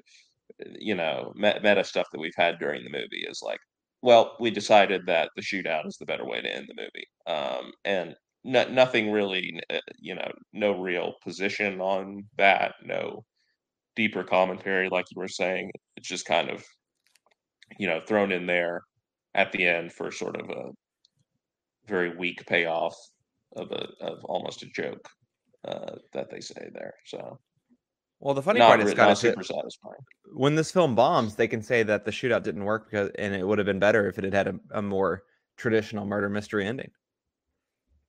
[0.79, 3.61] you know meta stuff that we've had during the movie is like
[4.03, 7.73] well we decided that the shootout is the better way to end the movie um,
[7.85, 13.25] and no, nothing really uh, you know no real position on that no
[13.97, 15.71] deeper commentary like you were saying.
[15.97, 16.65] It's just kind of
[17.79, 18.83] you know thrown in there
[19.35, 20.71] at the end for sort of a
[21.87, 22.95] very weak payoff
[23.57, 25.09] of a of almost a joke
[25.67, 27.39] uh, that they say there so
[28.23, 29.99] well, the funny not, part is kind of super satisfying.
[30.33, 33.45] When this film bombs, they can say that the shootout didn't work because, and it
[33.45, 35.25] would have been better if it had had a, a more
[35.57, 36.93] traditional murder mystery ending.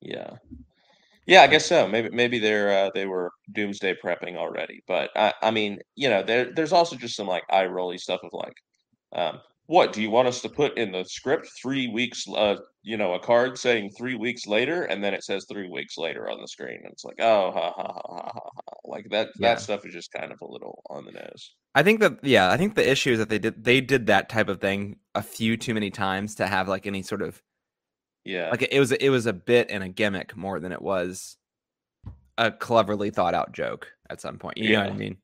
[0.01, 0.35] Yeah,
[1.25, 1.87] yeah, I guess so.
[1.87, 6.21] Maybe maybe they're uh, they were doomsday prepping already, but I, I mean, you know,
[6.21, 8.55] there there's also just some like eye rolly stuff of like,
[9.15, 9.39] um,
[9.73, 11.49] what do you want us to put in the script?
[11.59, 15.47] Three weeks, uh, you know, a card saying three weeks later, and then it says
[15.49, 18.49] three weeks later on the screen, and it's like, oh, ha ha ha ha ha,
[18.53, 18.73] ha.
[18.85, 19.29] like that.
[19.39, 19.49] Yeah.
[19.49, 21.55] That stuff is just kind of a little on the nose.
[21.73, 24.29] I think that yeah, I think the issue is that they did they did that
[24.29, 27.41] type of thing a few too many times to have like any sort of
[28.25, 31.37] yeah, like it was it was a bit and a gimmick more than it was
[32.37, 34.59] a cleverly thought out joke at some point.
[34.59, 34.83] You yeah.
[34.83, 35.17] know what I mean?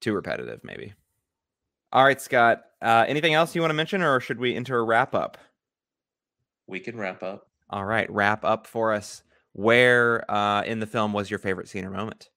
[0.00, 0.94] Too repetitive, maybe.
[1.92, 2.64] All right, Scott.
[2.80, 5.38] Uh, anything else you want to mention, or should we enter a wrap up?
[6.66, 7.48] We can wrap up.
[7.70, 9.22] All right, wrap up for us.
[9.52, 12.30] Where uh, in the film was your favorite scene or moment?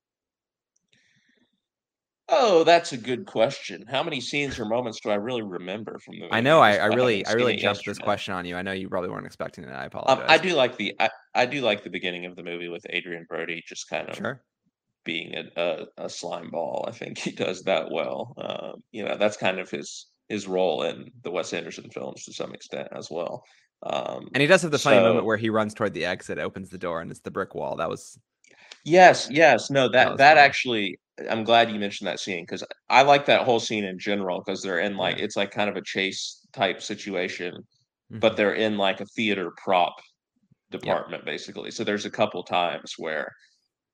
[2.28, 3.86] Oh, that's a good question.
[3.88, 6.34] How many scenes or moments do I really remember from the movie?
[6.34, 8.56] I know I, I really I really jumped this question on you.
[8.56, 9.70] I know you probably weren't expecting it.
[9.70, 10.18] I apologize.
[10.18, 12.84] Um, I do like the I, I do like the beginning of the movie with
[12.92, 14.42] Adrien Brody just kind of sure.
[15.06, 16.86] Being a, a, a slime ball.
[16.88, 18.34] I think he does that well.
[18.38, 22.34] Um, you know, that's kind of his his role in the Wes Anderson films to
[22.34, 23.44] some extent as well.
[23.84, 26.40] Um, and he does have the funny so, moment where he runs toward the exit,
[26.40, 27.76] opens the door, and it's the brick wall.
[27.76, 28.18] That was
[28.84, 29.70] Yes, yes.
[29.70, 31.00] No, that that, that actually
[31.30, 34.62] I'm glad you mentioned that scene because I like that whole scene in general because
[34.62, 35.26] they're in like yeah.
[35.26, 38.20] it's like kind of a chase type situation, mm-hmm.
[38.20, 39.96] but they're in like a theater prop
[40.72, 41.26] department yep.
[41.26, 41.72] basically.
[41.72, 43.32] So there's a couple times where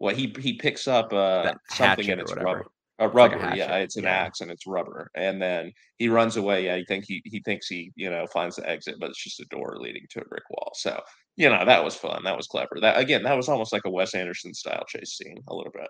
[0.01, 2.65] well he he picks up uh something and it's rubber.
[2.99, 4.11] A rubber, like a yeah, it's an yeah.
[4.11, 6.65] axe and it's rubber, and then he runs away.
[6.65, 9.39] Yeah, he think he he thinks he you know finds the exit, but it's just
[9.39, 10.71] a door leading to a brick wall.
[10.75, 11.01] So
[11.35, 12.23] you know that was fun.
[12.23, 12.77] That was clever.
[12.79, 15.87] That again, that was almost like a Wes Anderson style chase scene, a little bit.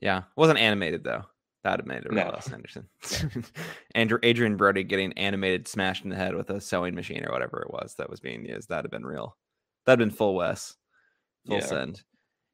[0.00, 1.22] Yeah, wasn't animated though.
[1.62, 2.32] That would have made it no.
[2.32, 2.88] Wes Anderson.
[3.94, 7.62] Andrew Adrien Brody getting animated, smashed in the head with a sewing machine or whatever
[7.62, 8.68] it was that was being used.
[8.68, 9.36] That'd have been real.
[9.86, 10.74] That'd have been full Wes,
[11.46, 11.64] full yeah.
[11.64, 12.02] send.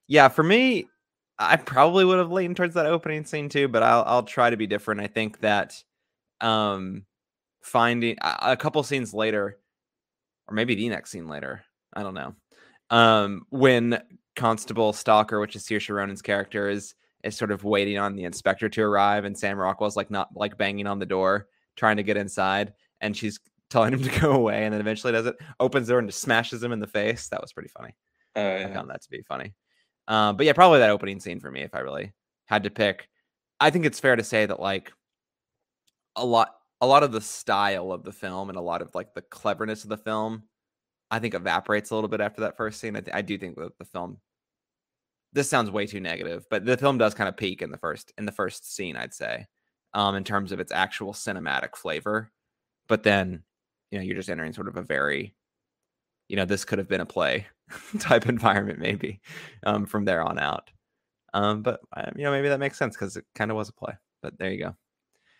[0.06, 0.86] Yeah, for me,
[1.38, 4.56] I probably would have leaned towards that opening scene too, but I'll I'll try to
[4.56, 5.00] be different.
[5.00, 5.82] I think that
[6.40, 7.06] um
[7.62, 9.58] finding a, a couple scenes later,
[10.48, 12.34] or maybe the next scene later, I don't know.
[12.90, 14.00] Um, when
[14.36, 18.68] Constable Stalker, which is Saoirse Ronan's character, is is sort of waiting on the inspector
[18.68, 22.16] to arrive, and Sam Rockwell's like not like banging on the door, trying to get
[22.16, 23.40] inside, and she's
[23.70, 26.20] telling him to go away, and then eventually does it, opens the door and just
[26.20, 27.28] smashes him in the face.
[27.28, 27.94] That was pretty funny.
[28.36, 28.66] Oh, yeah.
[28.68, 29.54] I found that to be funny.
[30.08, 32.12] Um, but yeah, probably that opening scene for me if I really
[32.46, 33.08] had to pick.
[33.60, 34.92] I think it's fair to say that like
[36.16, 39.14] a lot a lot of the style of the film and a lot of like
[39.14, 40.42] the cleverness of the film
[41.10, 42.96] I think evaporates a little bit after that first scene.
[42.96, 44.18] I, th- I do think that the film
[45.32, 48.12] this sounds way too negative, but the film does kind of peak in the first
[48.18, 49.46] in the first scene, I'd say,
[49.92, 52.30] um, in terms of its actual cinematic flavor.
[52.88, 53.42] But then,
[53.90, 55.34] you know, you're just entering sort of a very,
[56.34, 57.46] you know, this could have been a play
[58.00, 59.20] type environment maybe
[59.64, 60.68] um, from there on out.
[61.32, 63.72] Um, but uh, you know, maybe that makes sense because it kind of was a
[63.72, 63.92] play.
[64.20, 64.74] But there you go.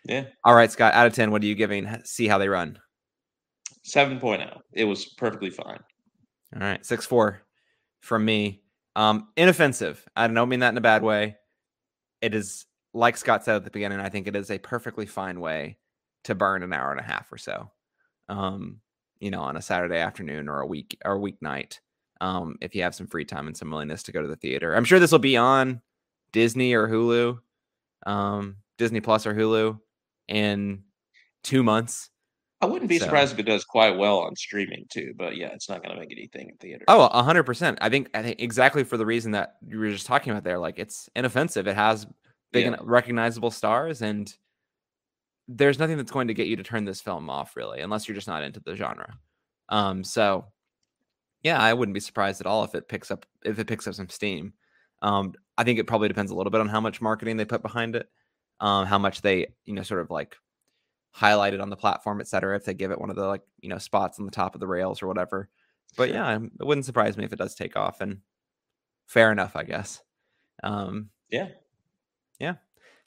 [0.05, 0.23] Yeah.
[0.45, 0.93] All right, Scott.
[0.93, 1.85] Out of ten, what are you giving?
[2.05, 2.79] See how they run.
[3.85, 4.57] 7.0.
[4.71, 5.79] It was perfectly fine.
[6.55, 7.41] All right, six four
[7.99, 8.61] from me.
[8.95, 10.01] Um, inoffensive.
[10.15, 11.35] I don't mean that in a bad way.
[12.21, 13.99] It is like Scott said at the beginning.
[13.99, 15.77] I think it is a perfectly fine way
[16.23, 17.69] to burn an hour and a half or so.
[18.29, 18.79] Um,
[19.19, 21.79] you know, on a Saturday afternoon or a week or a weeknight
[22.21, 24.73] um, if you have some free time and some willingness to go to the theater.
[24.73, 25.81] I'm sure this will be on
[26.31, 27.39] Disney or Hulu,
[28.05, 29.79] um, Disney Plus or Hulu
[30.27, 30.83] in
[31.43, 32.09] two months.
[32.61, 33.05] I wouldn't be so.
[33.05, 35.99] surprised if it does quite well on streaming too, but yeah, it's not going to
[35.99, 36.85] make anything in theater.
[36.87, 37.77] Oh, hundred percent.
[37.81, 40.57] I think I think exactly for the reason that you were just talking about there.
[40.57, 41.67] Like it's inoffensive.
[41.67, 42.07] It has
[42.53, 42.73] big yeah.
[42.73, 44.33] and recognizable stars, and
[45.47, 48.15] there's nothing that's going to get you to turn this film off, really, unless you're
[48.15, 49.13] just not into the genre.
[49.69, 50.45] Um, so
[51.43, 53.93] yeah, I wouldn't be surprised at all if it picks up if it picks up
[53.93, 54.53] some steam.
[55.01, 57.61] Um, I think it probably depends a little bit on how much marketing they put
[57.61, 58.09] behind it,
[58.59, 60.35] um, how much they you know sort of like
[61.11, 62.55] highlight it on the platform, et cetera.
[62.55, 64.59] If they give it one of the like you know spots on the top of
[64.59, 65.49] the rails or whatever.
[65.95, 68.01] But yeah, it wouldn't surprise me if it does take off.
[68.01, 68.21] And
[69.05, 70.01] fair enough, I guess.
[70.63, 71.49] Um, yeah,
[72.39, 72.55] yeah.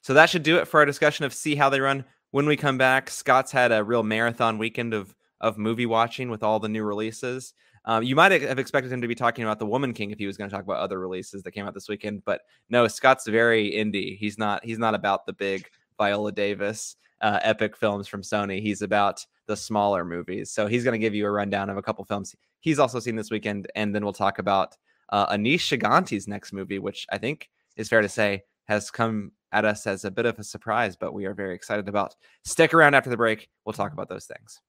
[0.01, 2.05] So that should do it for our discussion of see how they run.
[2.31, 6.43] When we come back, Scott's had a real marathon weekend of of movie watching with
[6.43, 7.53] all the new releases.
[7.85, 10.27] Um, you might have expected him to be talking about the Woman King if he
[10.27, 13.25] was going to talk about other releases that came out this weekend, but no, Scott's
[13.25, 14.17] very indie.
[14.17, 14.63] He's not.
[14.65, 18.61] He's not about the big Viola Davis uh, epic films from Sony.
[18.61, 20.51] He's about the smaller movies.
[20.51, 23.15] So he's going to give you a rundown of a couple films he's also seen
[23.15, 24.75] this weekend, and then we'll talk about
[25.09, 29.65] uh, Aneesh Chaganty's next movie, which I think is fair to say has come at
[29.65, 32.15] us as a bit of a surprise, but we are very excited about.
[32.43, 33.49] Stick around after the break.
[33.65, 34.59] We'll talk about those things.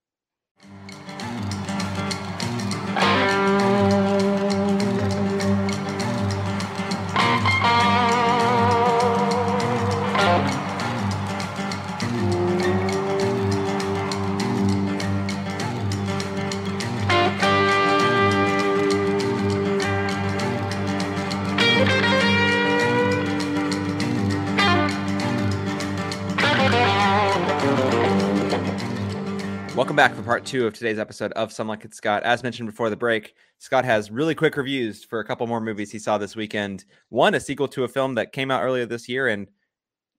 [29.80, 32.22] Welcome back for part two of today's episode of Some Like It Scott.
[32.22, 35.90] As mentioned before the break, Scott has really quick reviews for a couple more movies
[35.90, 36.84] he saw this weekend.
[37.08, 39.48] One, a sequel to a film that came out earlier this year, and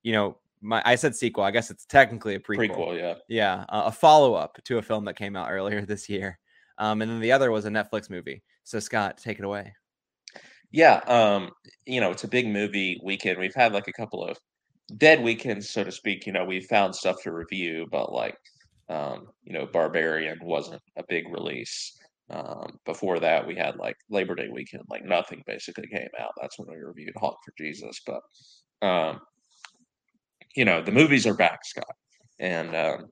[0.02, 1.44] you know, my I said sequel.
[1.44, 2.76] I guess it's technically a prequel.
[2.76, 6.10] Prequel, yeah, yeah, uh, a follow up to a film that came out earlier this
[6.10, 6.40] year.
[6.80, 8.42] Um, and then the other was a Netflix movie.
[8.64, 9.76] So Scott, take it away.
[10.72, 11.52] Yeah, um,
[11.86, 13.38] you know, it's a big movie weekend.
[13.38, 14.40] We've had like a couple of
[14.98, 16.26] dead weekends, so to speak.
[16.26, 18.40] You know, we found stuff to review, but like,
[18.92, 21.98] um, you know, Barbarian wasn't a big release.
[22.30, 26.32] Um, before that, we had like Labor Day weekend, like nothing basically came out.
[26.40, 28.02] That's when we reviewed Honk for Jesus.
[28.06, 28.22] But,
[28.88, 29.20] um,
[30.56, 31.96] you know, the movies are back, Scott.
[32.40, 33.08] And um,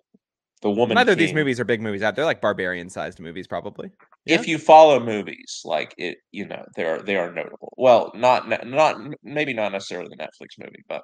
[0.62, 0.96] the woman.
[0.96, 2.16] Neither of these movies are big movies out.
[2.16, 3.92] They're like barbarian sized movies, probably.
[4.26, 4.36] Yeah?
[4.36, 7.74] If you follow movies, like it, you know, they are they are notable.
[7.78, 11.02] Well, not not maybe not necessarily the Netflix movie, but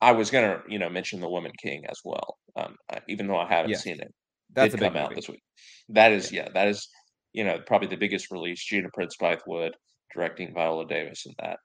[0.00, 2.36] I was gonna, you know, mention The Woman King as well.
[2.56, 2.76] Um,
[3.08, 4.12] even though I haven't seen it,
[4.52, 5.42] that's did come out this week.
[5.88, 6.44] That is, yeah.
[6.44, 6.88] yeah, that is,
[7.32, 8.64] you know, probably the biggest release.
[8.64, 9.72] Gina Prince Bythewood
[10.12, 11.58] directing Viola Davis in that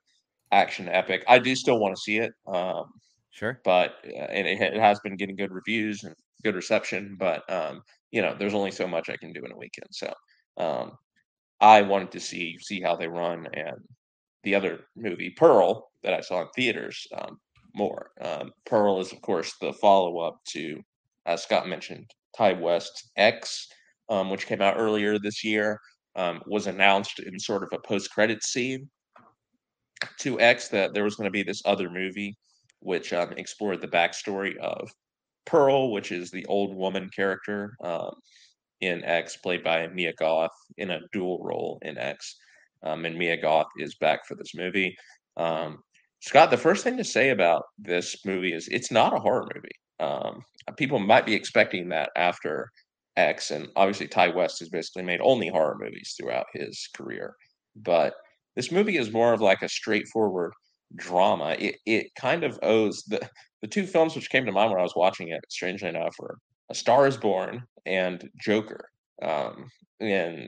[0.51, 1.23] action epic.
[1.27, 2.31] I do still want to see it.
[2.47, 2.85] Um,
[3.31, 7.15] sure, but uh, and it, it, has been getting good reviews and good reception.
[7.19, 9.87] But um, you know, there's only so much I can do in a weekend.
[9.91, 10.13] So
[10.57, 10.91] um,
[11.61, 13.77] I wanted to see see how they run and
[14.43, 17.37] the other movie Pearl that I saw in theaters um,
[17.79, 18.11] more.
[18.21, 20.81] Um, Pearl is of course the follow up to
[21.25, 22.05] as Scott mentioned
[22.37, 23.67] Ti West's X,
[24.09, 25.79] um, which came out earlier this year.
[26.15, 28.89] Um, was announced in sort of a post credit scene
[30.19, 32.35] to X that there was going to be this other movie
[32.81, 34.89] which um, explored the backstory of
[35.45, 38.13] Pearl, which is the old woman character um,
[38.81, 42.37] in X, played by Mia Goth in a dual role in X.
[42.83, 44.95] Um, and Mia Goth is back for this movie.
[45.35, 45.79] Um,
[46.21, 49.69] Scott, the first thing to say about this movie is it's not a horror movie.
[49.99, 50.43] Um,
[50.77, 52.69] people might be expecting that after
[53.17, 57.35] X, and obviously Ti West has basically made only horror movies throughout his career.
[57.75, 58.13] But
[58.55, 60.53] this movie is more of like a straightforward
[60.95, 61.55] drama.
[61.59, 63.19] It it kind of owes the
[63.61, 66.37] the two films which came to mind when I was watching it, strangely enough, were
[66.69, 68.89] A Star Is Born and Joker.
[69.21, 70.47] Um, in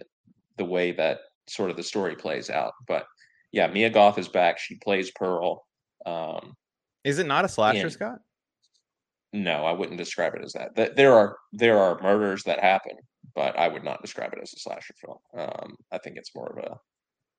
[0.57, 2.73] the way that sort of the story plays out.
[2.87, 3.05] But
[3.51, 4.59] yeah, Mia Goth is back.
[4.59, 5.65] She plays Pearl.
[6.05, 6.55] Um,
[7.03, 8.19] is it not a slasher, and, Scott?
[9.33, 10.95] No, I wouldn't describe it as that.
[10.95, 12.97] There are there are murders that happen,
[13.35, 15.17] but I would not describe it as a slasher film.
[15.37, 16.79] Um, I think it's more of a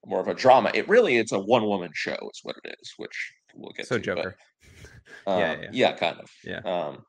[0.07, 0.71] more of a drama.
[0.75, 3.99] It really it's a one woman show is what it is, which we'll get so
[3.99, 4.03] to.
[4.03, 4.37] Joker.
[5.25, 6.31] But, um, yeah, yeah, yeah, kind of.
[6.45, 6.61] Yeah.
[6.65, 7.05] Um,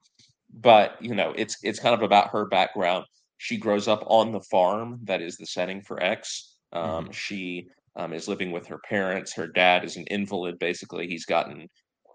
[0.53, 3.05] but you know, it's it's kind of about her background.
[3.37, 6.55] She grows up on the farm that is the setting for X.
[6.71, 7.11] Um, mm-hmm.
[7.11, 9.33] She um, is living with her parents.
[9.33, 10.59] Her dad is an invalid.
[10.59, 11.67] Basically, he's gotten.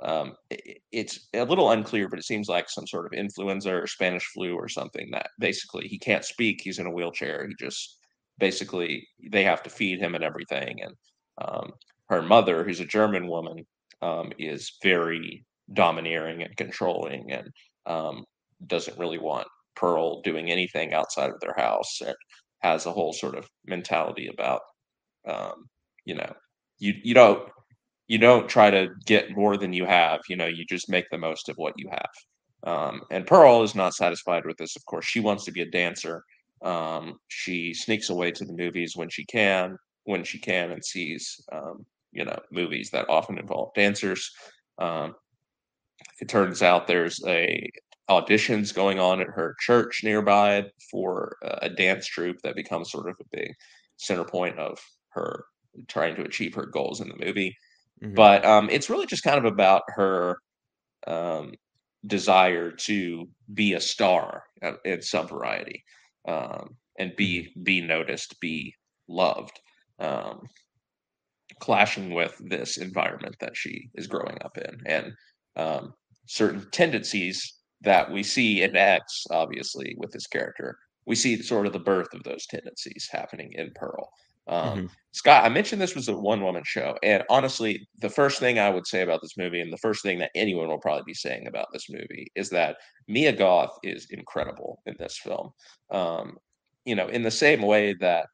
[0.03, 3.87] Um, it, it's a little unclear, but it seems like some sort of influenza or
[3.87, 5.09] Spanish flu or something.
[5.13, 6.61] That basically he can't speak.
[6.63, 7.47] He's in a wheelchair.
[7.47, 7.99] He just
[8.39, 10.81] basically they have to feed him and everything.
[10.83, 10.95] And
[11.45, 11.73] um,
[12.09, 13.67] her mother, who's a German woman,
[14.03, 17.49] um, is very domineering and controlling, and
[17.87, 18.25] um,
[18.67, 22.01] doesn't really want Pearl doing anything outside of their house.
[22.05, 22.15] And
[22.61, 24.61] has a whole sort of mentality about,
[25.27, 25.69] um,
[26.05, 26.33] you know,
[26.79, 27.49] you you don't
[28.09, 30.21] you don't try to get more than you have.
[30.29, 32.11] You know, you just make the most of what you have.
[32.65, 34.77] Um, and Pearl is not satisfied with this.
[34.77, 36.25] Of course, she wants to be a dancer.
[36.63, 41.41] Um, she sneaks away to the movies when she can, when she can, and sees
[41.53, 44.31] um, you know movies that often involve dancers.
[44.79, 45.15] Um,
[46.21, 47.71] it turns out there's a
[48.11, 53.17] auditions going on at her church nearby for a dance troupe that becomes sort of
[53.21, 53.53] a big
[53.99, 54.79] center point of
[55.19, 55.45] her
[55.87, 57.57] trying to achieve her goals in the movie.
[58.03, 58.15] Mm-hmm.
[58.15, 60.39] But um, it's really just kind of about her
[61.07, 61.53] um,
[62.07, 64.45] desire to be a star
[64.85, 65.85] in some variety
[66.27, 67.63] um, and be mm-hmm.
[67.63, 68.75] be noticed, be
[69.09, 69.61] loved,
[69.99, 70.47] um,
[71.61, 75.13] clashing with this environment that she is growing up in, and
[75.57, 75.95] um,
[76.27, 80.77] certain tendencies that we see in X, obviously, with this character.
[81.07, 84.11] We see sort of the birth of those tendencies happening in Pearl.
[84.49, 84.87] Um, mm-hmm.
[85.13, 86.97] Scott, I mentioned this was a one woman show.
[87.03, 90.19] And honestly, the first thing I would say about this movie, and the first thing
[90.21, 92.77] that anyone will probably be saying about this movie, is that
[93.09, 95.51] Mia Goth is incredible in this film.
[95.91, 96.39] Um,
[96.85, 98.27] you know, in the same way that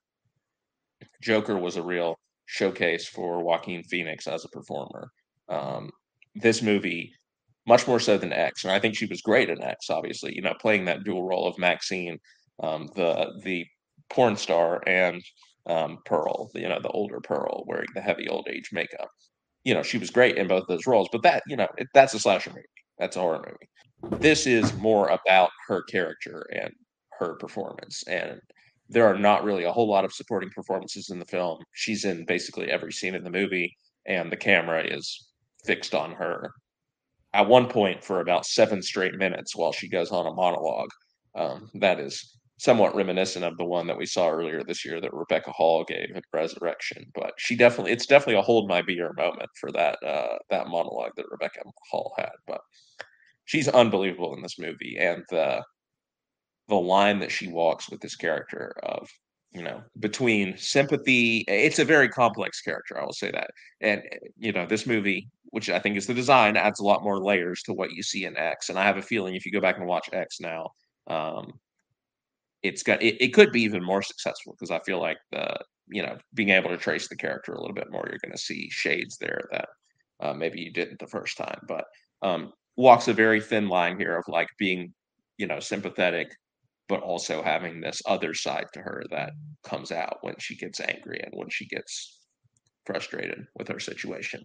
[1.23, 5.11] Joker was a real showcase for Joaquin Phoenix as a performer.
[5.49, 5.91] Um,
[6.35, 7.13] this movie,
[7.67, 9.91] much more so than X, and I think she was great in X.
[9.91, 12.19] Obviously, you know, playing that dual role of Maxine,
[12.63, 13.67] um, the the
[14.11, 15.23] porn star, and
[15.67, 19.09] um, Pearl, you know, the older Pearl wearing the heavy old age makeup.
[19.65, 22.15] You know, she was great in both those roles, but that, you know, it, that's
[22.15, 22.63] a slasher movie.
[22.99, 24.21] That's a horror movie.
[24.21, 26.71] This is more about her character and
[27.19, 28.03] her performance.
[28.07, 28.41] And
[28.89, 31.59] there are not really a whole lot of supporting performances in the film.
[31.73, 33.75] She's in basically every scene in the movie,
[34.07, 35.29] and the camera is
[35.65, 36.53] fixed on her
[37.33, 40.91] at one point for about seven straight minutes while she goes on a monologue.
[41.35, 45.13] Um, that is somewhat reminiscent of the one that we saw earlier this year that
[45.13, 47.05] Rebecca Hall gave at Resurrection.
[47.15, 51.13] But she definitely, it's definitely a hold my beer moment for that uh, that monologue
[51.17, 52.33] that Rebecca Hall had.
[52.47, 52.61] But
[53.45, 55.63] she's unbelievable in this movie, and the
[56.69, 59.09] the line that she walks with this character of
[59.53, 63.51] you know between sympathy it's a very complex character i will say that
[63.81, 64.03] and
[64.39, 67.63] you know this movie which i think is the design adds a lot more layers
[67.63, 69.77] to what you see in x and i have a feeling if you go back
[69.77, 70.67] and watch x now
[71.07, 71.53] um,
[72.65, 75.57] it's got it, it could be even more successful because I feel like the
[75.89, 78.39] you know being able to trace the character a little bit more, you're going to
[78.39, 79.69] see shades there that
[80.21, 81.61] uh, maybe you didn't the first time.
[81.69, 81.85] But
[82.23, 84.93] um, walks a very thin line here of like being
[85.37, 86.29] you know sympathetic,
[86.89, 91.21] but also having this other side to her that comes out when she gets angry
[91.23, 92.19] and when she gets
[92.87, 94.43] frustrated with her situation.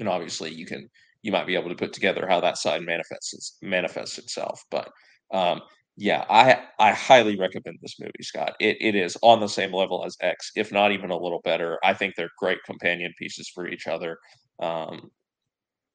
[0.00, 0.88] And obviously, you can
[1.22, 4.90] you might be able to put together how that side manifests manifests itself, but
[5.32, 5.60] um,
[6.00, 8.54] yeah, I I highly recommend this movie, Scott.
[8.60, 11.76] It it is on the same level as X, if not even a little better.
[11.82, 14.16] I think they're great companion pieces for each other.
[14.62, 15.10] Um,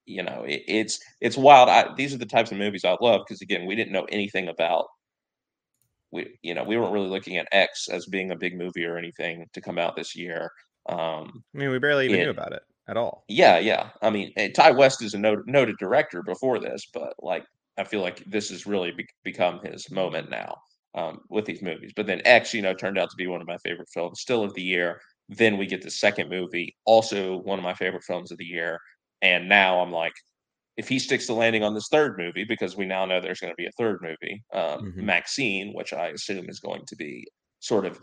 [0.06, 1.70] you know, it, it's it's wild.
[1.70, 4.50] I, these are the types of movies I love because again, we didn't know anything
[4.50, 4.88] about.
[6.12, 8.98] We you know we weren't really looking at X as being a big movie or
[8.98, 10.52] anything to come out this year.
[10.90, 13.24] Um, I mean, we barely even it, knew about it at all.
[13.30, 13.92] Yeah, yeah.
[14.02, 17.46] I mean, Ti West is a noted, noted director before this, but like
[17.78, 20.56] I feel like this has really be- become his moment now
[20.96, 21.92] um, with these movies.
[21.96, 24.44] But then X, you know, turned out to be one of my favorite films, still
[24.44, 25.00] of the year.
[25.30, 28.80] Then we get the second movie, also one of my favorite films of the year.
[29.22, 30.14] And now I'm like,
[30.76, 33.54] if he sticks to landing on this third movie, because we now know there's going
[33.54, 35.06] to be a third movie, um, mm-hmm.
[35.06, 37.26] Maxine, which I assume is going to be
[37.60, 38.00] sort of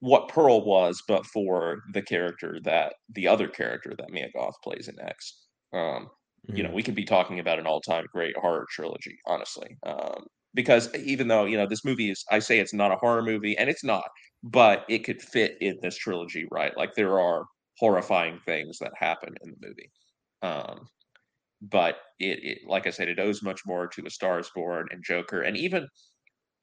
[0.00, 4.88] what Pearl was, but for the character that the other character that Mia Goth plays
[4.88, 5.44] in X.
[5.72, 6.08] Um,
[6.46, 6.56] Mm-hmm.
[6.56, 6.76] You know, mm-hmm.
[6.76, 9.76] we could be talking about an all-time great horror trilogy, honestly.
[9.84, 10.24] Um,
[10.54, 13.56] because even though you know this movie is, I say it's not a horror movie,
[13.56, 14.04] and it's not,
[14.42, 16.76] but it could fit in this trilogy, right?
[16.76, 17.44] Like there are
[17.78, 19.90] horrifying things that happen in the movie.
[20.42, 20.88] Um,
[21.62, 24.88] but it, it, like I said, it owes much more to A Star Is Born
[24.90, 25.86] and Joker, and even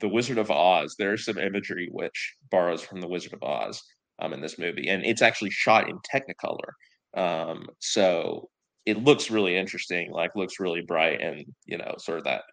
[0.01, 0.95] The Wizard of Oz.
[0.99, 3.81] There's some imagery which borrows from The Wizard of Oz
[4.19, 6.73] um, in this movie, and it's actually shot in Technicolor.
[7.15, 8.49] Um, so
[8.85, 12.43] it looks really interesting, like looks really bright and you know, sort of that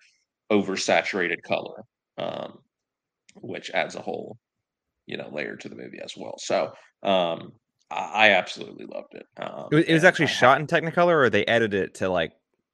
[0.50, 1.82] oversaturated color,
[2.18, 2.58] um,
[3.34, 4.38] which adds a whole
[5.06, 6.34] you know layer to the movie as well.
[6.38, 6.72] So
[7.02, 7.52] um,
[7.90, 9.26] I, I absolutely loved it.
[9.40, 12.08] Um, it was, it was actually I, shot in Technicolor, or they edited it to
[12.08, 12.32] like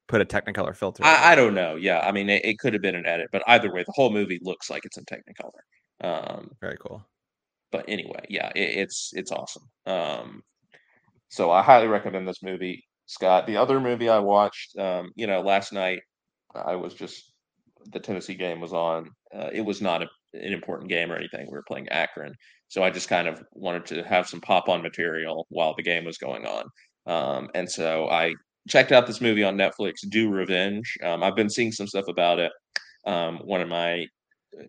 [0.08, 1.04] put a Technicolor filter.
[1.04, 1.76] I, I don't know.
[1.76, 4.10] Yeah, I mean, it, it, could have been an edit, but either way, the whole
[4.10, 5.60] movie looks like it's in Technicolor.
[6.02, 7.04] Um, Very cool.
[7.70, 9.62] But anyway, yeah, it, it's it's awesome.
[9.86, 10.42] Um,
[11.28, 12.84] so I highly recommend this movie.
[13.06, 13.46] Scott.
[13.46, 16.00] The other movie I watched, um, you know, last night,
[16.54, 17.32] I was just
[17.92, 19.10] the Tennessee game was on.
[19.34, 21.46] Uh, it was not a, an important game or anything.
[21.46, 22.34] We were playing Akron,
[22.68, 26.04] so I just kind of wanted to have some pop on material while the game
[26.04, 26.64] was going on.
[27.06, 28.34] Um, and so I
[28.68, 30.96] checked out this movie on Netflix, Do Revenge.
[31.02, 32.52] Um, I've been seeing some stuff about it.
[33.06, 34.06] Um, one of my,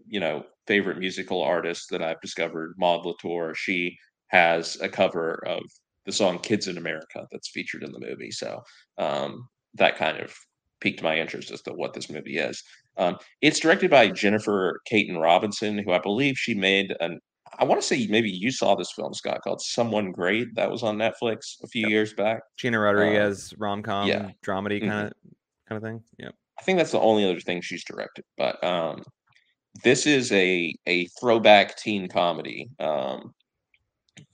[0.07, 3.95] you know, favorite musical artists that I've discovered, Maude Latour, she
[4.29, 5.61] has a cover of
[6.05, 8.31] the song "Kids in America" that's featured in the movie.
[8.31, 8.61] So
[8.97, 10.33] um, that kind of
[10.81, 12.61] piqued my interest as to what this movie is.
[12.97, 17.19] Um, it's directed by Jennifer Kaytin Robinson, who I believe she made an.
[17.59, 20.83] I want to say maybe you saw this film, Scott, called "Someone Great" that was
[20.83, 21.89] on Netflix a few yep.
[21.89, 22.41] years back.
[22.57, 24.31] Gina Rodriguez um, rom com, yeah.
[24.45, 25.29] dramedy kind of mm-hmm.
[25.69, 26.03] kind of thing.
[26.17, 28.25] Yeah, I think that's the only other thing she's directed.
[28.37, 29.03] But um,
[29.83, 32.69] this is a a throwback teen comedy.
[32.79, 33.33] Um,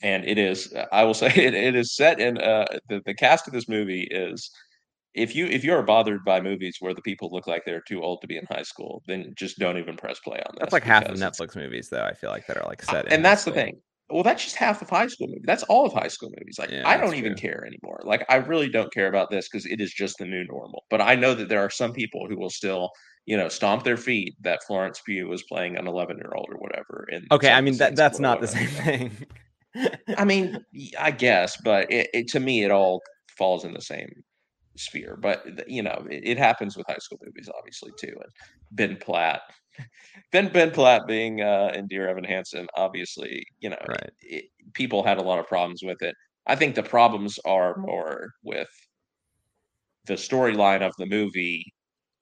[0.02, 3.48] and it is i will say it, it is set in uh the, the cast
[3.48, 4.50] of this movie is
[5.16, 8.22] if you if you're bothered by movies where the people look like they're too old
[8.22, 10.84] to be in high school then just don't even press play on this that's like
[10.84, 13.52] half of netflix movies though i feel like that are like set and that's the
[13.52, 13.80] thing
[14.12, 16.70] well that's just half of high school movies that's all of high school movies like
[16.70, 17.50] yeah, i don't even true.
[17.50, 20.44] care anymore like i really don't care about this because it is just the new
[20.46, 22.92] normal but i know that there are some people who will still
[23.26, 26.58] you know, stomp their feet that Florence Pugh was playing an 11 year old or
[26.58, 27.06] whatever.
[27.12, 29.12] In okay, I mean that that's not the same thing.
[30.18, 30.64] I mean,
[31.00, 33.02] I guess, but it, it, to me, it all
[33.38, 34.10] falls in the same
[34.78, 35.18] sphere.
[35.22, 38.14] But you know, it, it, happens with high school movies, obviously too.
[38.14, 38.32] And
[38.72, 39.42] Ben Platt,
[40.32, 44.44] Ben Ben Platt being uh, in Dear Evan Hansen, obviously, you know, right.
[44.74, 46.16] people had a lot of problems with it.
[46.48, 48.70] I think the problems are more with
[50.06, 51.64] the storyline of the movie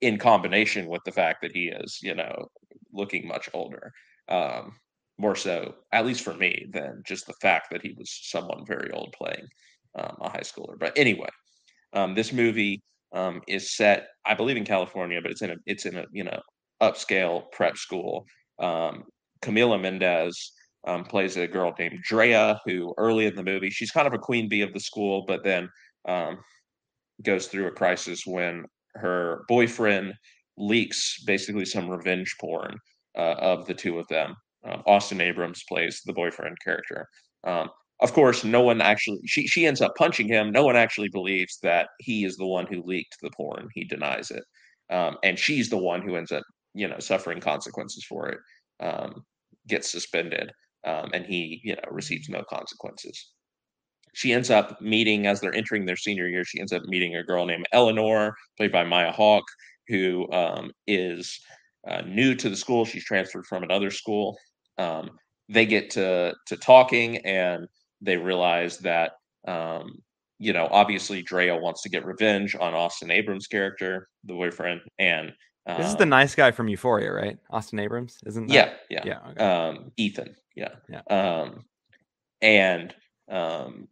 [0.00, 2.48] in combination with the fact that he is, you know,
[2.92, 3.90] looking much older.
[4.28, 4.76] Um,
[5.18, 8.90] more so, at least for me, than just the fact that he was someone very
[8.92, 9.46] old playing
[9.98, 10.78] um, a high schooler.
[10.78, 11.28] But anyway,
[11.92, 15.86] um, this movie um, is set, I believe, in California, but it's in a it's
[15.86, 16.40] in a you know
[16.82, 18.24] upscale prep school.
[18.58, 19.04] Um,
[19.42, 20.52] Camila Mendes
[20.86, 24.18] um, plays a girl named Drea, who early in the movie she's kind of a
[24.18, 25.68] queen bee of the school, but then
[26.06, 26.38] um,
[27.22, 28.64] goes through a crisis when
[28.94, 30.14] her boyfriend
[30.56, 32.76] leaks basically some revenge porn
[33.16, 34.34] uh, of the two of them.
[34.86, 37.06] Uh, Austin Abrams plays the boyfriend character.
[37.44, 37.70] Um,
[38.00, 40.52] of course, no one actually she she ends up punching him.
[40.52, 43.68] No one actually believes that he is the one who leaked the porn.
[43.74, 44.44] He denies it,
[44.90, 48.38] um, and she's the one who ends up you know suffering consequences for it.
[48.80, 49.24] Um,
[49.66, 50.50] gets suspended,
[50.86, 53.32] um, and he you know receives no consequences.
[54.14, 56.44] She ends up meeting as they're entering their senior year.
[56.44, 59.46] She ends up meeting a girl named Eleanor, played by Maya Hawke,
[59.88, 61.38] who um, is
[61.88, 62.84] uh, new to the school.
[62.84, 64.36] She's transferred from another school.
[64.78, 65.10] Um,
[65.48, 67.68] they get to to talking, and
[68.00, 69.12] they realize that
[69.46, 70.02] um,
[70.38, 75.32] you know obviously Drea wants to get revenge on Austin Abrams' character, the boyfriend, and
[75.76, 77.38] this is the um nice guy from Euphoria, right?
[77.50, 78.54] Austin Abrams, isn't that?
[78.54, 79.30] Yeah, yeah, yeah.
[79.30, 79.44] Okay.
[79.44, 81.02] Um, Ethan, yeah, yeah.
[81.10, 81.64] Um,
[82.40, 82.94] and
[83.30, 83.88] um,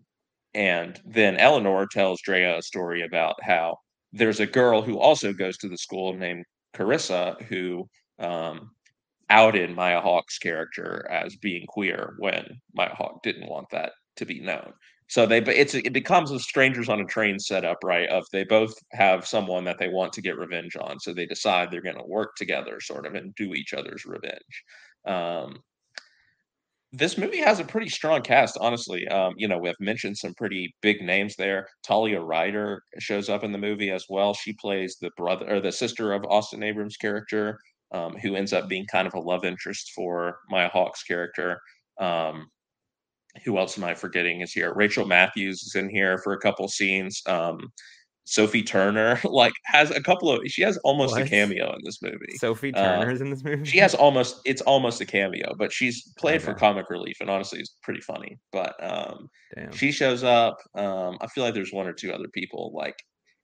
[0.54, 3.76] and then Eleanor tells Drea a story about how
[4.12, 7.86] there's a girl who also goes to the school named Carissa who
[8.18, 8.70] um,
[9.30, 14.40] outed Maya Hawke's character as being queer when Maya Hawke didn't want that to be
[14.40, 14.72] known.
[15.08, 18.08] So they, it's it becomes a strangers on a train setup, right?
[18.08, 21.70] Of they both have someone that they want to get revenge on, so they decide
[21.70, 24.64] they're going to work together, sort of, and do each other's revenge.
[25.06, 25.58] Um,
[26.92, 29.06] this movie has a pretty strong cast, honestly.
[29.08, 31.68] Um, you know, we've mentioned some pretty big names there.
[31.84, 34.34] Talia Ryder shows up in the movie as well.
[34.34, 37.58] She plays the brother or the sister of Austin Abrams' character,
[37.92, 41.60] um, who ends up being kind of a love interest for Maya Hawke's character.
[41.98, 42.48] Um,
[43.44, 44.74] who else am I forgetting is here?
[44.74, 47.22] Rachel Matthews is in here for a couple scenes.
[47.26, 47.58] Um,
[48.26, 51.22] Sophie Turner like has a couple of she has almost what?
[51.22, 52.36] a cameo in this movie.
[52.38, 53.64] Sophie Turner uh, is in this movie.
[53.64, 56.46] She has almost it's almost a cameo, but she's played okay.
[56.46, 58.36] for comic relief and honestly it's pretty funny.
[58.52, 59.72] But um Damn.
[59.72, 60.58] she shows up.
[60.74, 62.96] Um I feel like there's one or two other people like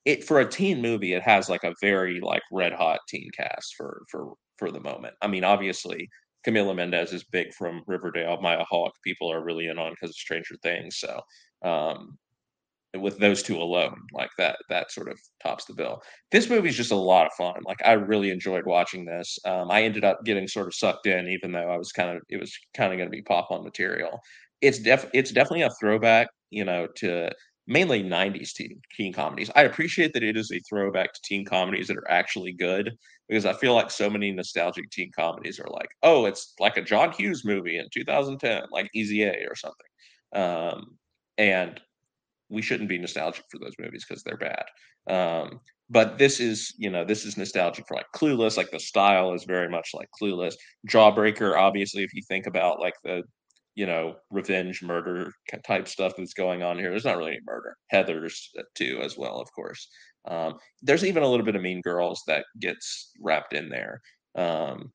[0.05, 3.75] it for a teen movie it has like a very like red hot teen cast
[3.77, 5.15] for for for the moment.
[5.23, 6.09] I mean obviously
[6.47, 8.41] Camila Mendes is big from Riverdale.
[8.41, 10.99] Maya Hawke people are really in on because of Stranger Things.
[10.99, 11.21] So
[11.65, 12.19] um
[12.99, 16.77] with those two alone like that that sort of tops the bill this movie is
[16.77, 20.23] just a lot of fun like i really enjoyed watching this um, i ended up
[20.25, 22.99] getting sort of sucked in even though i was kind of it was kind of
[22.99, 24.21] going to be pop on material
[24.61, 27.31] it's def it's definitely a throwback you know to
[27.67, 31.89] mainly 90s teen, teen comedies i appreciate that it is a throwback to teen comedies
[31.89, 32.91] that are actually good
[33.29, 36.83] because i feel like so many nostalgic teen comedies are like oh it's like a
[36.83, 39.87] john hughes movie in 2010 like easy a or something
[40.35, 40.97] um,
[41.39, 41.81] and
[42.53, 44.65] we shouldn't be nostalgic for those movies because they're bad.
[45.09, 45.61] Um,
[45.91, 48.57] but this is, you know, this is nostalgic for like Clueless.
[48.57, 50.55] Like the style is very much like Clueless.
[50.89, 53.23] Jawbreaker, obviously, if you think about like the,
[53.75, 55.33] you know, revenge murder
[55.67, 57.77] type stuff that's going on here, there's not really any murder.
[57.91, 59.89] Heather's uh, too, as well, of course.
[60.27, 64.01] Um, there's even a little bit of Mean Girls that gets wrapped in there.
[64.37, 64.93] Um,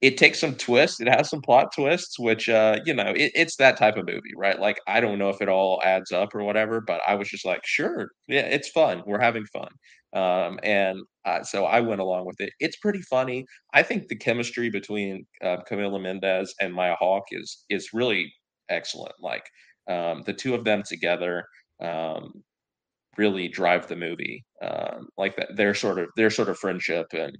[0.00, 1.00] it takes some twists.
[1.00, 4.34] It has some plot twists, which uh, you know, it, it's that type of movie,
[4.36, 4.58] right?
[4.60, 7.44] Like I don't know if it all adds up or whatever, but I was just
[7.46, 9.02] like, sure, yeah, it's fun.
[9.06, 9.68] We're having fun.
[10.14, 12.52] Um, and uh, so I went along with it.
[12.60, 13.44] It's pretty funny.
[13.72, 18.32] I think the chemistry between uh, Camila Mendes and Maya Hawke is is really
[18.68, 19.14] excellent.
[19.20, 19.44] Like
[19.90, 21.44] um, the two of them together
[21.82, 22.32] um,
[23.16, 24.44] really drive the movie.
[24.62, 27.36] Um, like that, their sort of their sort of friendship and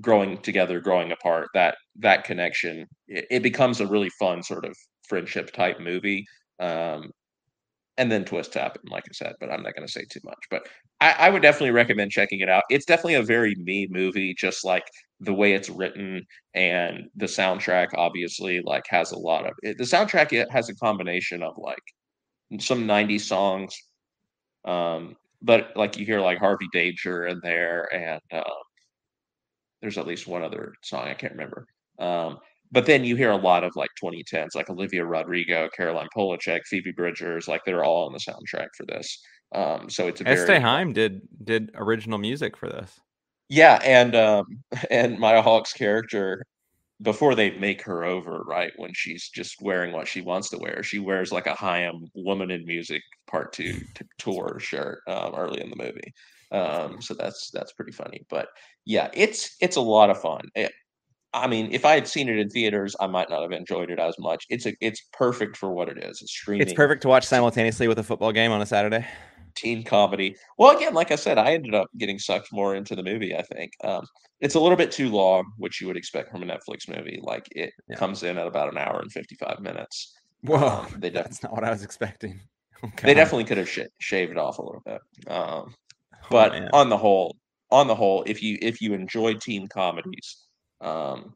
[0.00, 4.74] growing together, growing apart, that that connection, it, it becomes a really fun sort of
[5.08, 6.24] friendship type movie.
[6.60, 7.10] Um,
[7.98, 10.38] and then twists happen, like I said, but I'm not going to say too much.
[10.50, 10.66] But
[11.00, 12.64] I, I, would definitely recommend checking it out.
[12.70, 14.84] It's definitely a very me movie, just like
[15.20, 16.22] the way it's written
[16.54, 17.88] and the soundtrack.
[17.94, 20.32] Obviously, like has a lot of it, the soundtrack.
[20.32, 21.82] It has a combination of like
[22.60, 23.76] some '90s songs,
[24.64, 28.62] um, but like you hear like Harvey Danger in there, and um,
[29.82, 31.66] there's at least one other song I can't remember.
[31.98, 32.38] Um,
[32.72, 36.92] but then you hear a lot of like 2010s, like Olivia Rodrigo, Caroline Polachek, Phoebe
[36.92, 39.22] Bridgers, like they're all on the soundtrack for this.
[39.54, 42.98] Um, so it's a Este very, Haim did did original music for this.
[43.50, 44.46] Yeah, and um,
[44.90, 46.42] and Maya Hawke's character
[47.02, 50.82] before they make her over, right when she's just wearing what she wants to wear,
[50.82, 55.60] she wears like a Haim Woman in Music Part Two t- tour shirt um, early
[55.60, 56.12] in the movie.
[56.52, 58.24] Um, so that's that's pretty funny.
[58.30, 58.48] But
[58.86, 60.48] yeah, it's it's a lot of fun.
[60.54, 60.68] It, eh,
[61.34, 63.98] I mean, if I had seen it in theaters, I might not have enjoyed it
[63.98, 64.44] as much.
[64.50, 66.20] It's a it's perfect for what it is.
[66.20, 66.62] It's streaming.
[66.62, 69.06] It's perfect to watch simultaneously with a football game on a Saturday.
[69.54, 70.36] teen comedy.
[70.58, 73.34] Well, again, like I said, I ended up getting sucked more into the movie.
[73.34, 74.06] I think um,
[74.40, 77.20] it's a little bit too long, which you would expect from a Netflix movie.
[77.22, 77.96] Like it yeah.
[77.96, 80.14] comes in at about an hour and fifty-five minutes.
[80.42, 82.40] Whoa, um, they def- that's not what I was expecting.
[82.84, 83.06] Okay.
[83.06, 85.00] They definitely could have sh- shaved it off a little bit.
[85.28, 85.74] Um,
[86.14, 87.36] oh, but oh, on the whole,
[87.70, 90.36] on the whole, if you if you enjoy teen comedies,
[90.82, 91.34] um,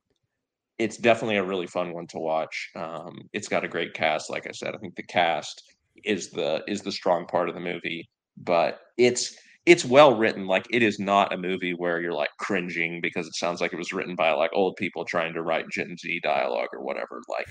[0.78, 2.70] it's definitely a really fun one to watch.
[2.76, 4.74] Um, it's got a great cast, like I said.
[4.74, 5.62] I think the cast
[6.04, 9.36] is the is the strong part of the movie, but it's
[9.66, 10.46] it's well written.
[10.46, 13.78] Like it is not a movie where you're like cringing because it sounds like it
[13.78, 17.22] was written by like old people trying to write Gen Z dialogue or whatever.
[17.28, 17.46] Like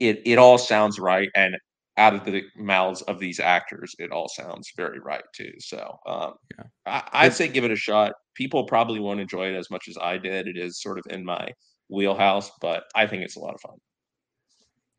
[0.00, 1.56] it it all sounds right, and
[1.98, 5.52] out of the mouths of these actors, it all sounds very right too.
[5.58, 6.64] So um, yeah.
[6.86, 8.12] I, I'd say give it a shot.
[8.34, 10.46] People probably won't enjoy it as much as I did.
[10.46, 11.48] It is sort of in my
[11.90, 13.76] wheelhouse, but I think it's a lot of fun.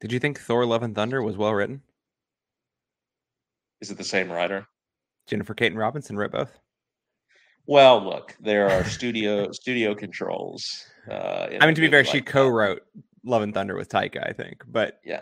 [0.01, 1.81] Did you think Thor: Love and Thunder was well written?
[3.81, 4.67] Is it the same writer?
[5.27, 6.59] Jennifer Kaytin Robinson wrote both.
[7.65, 10.85] Well, look, there are studio studio controls.
[11.09, 12.81] Uh, I mean, to be fair, like she co-wrote
[13.23, 14.63] Love and Thunder with Taika, I think.
[14.67, 15.21] But yeah,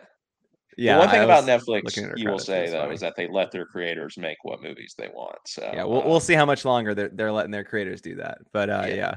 [0.78, 0.94] yeah.
[0.94, 2.94] The one thing about Netflix, you will say though, funny.
[2.94, 5.40] is that they let their creators make what movies they want.
[5.46, 8.38] So yeah, we'll, we'll see how much longer they're they're letting their creators do that.
[8.54, 8.96] But uh, yeah.
[8.96, 9.16] yeah.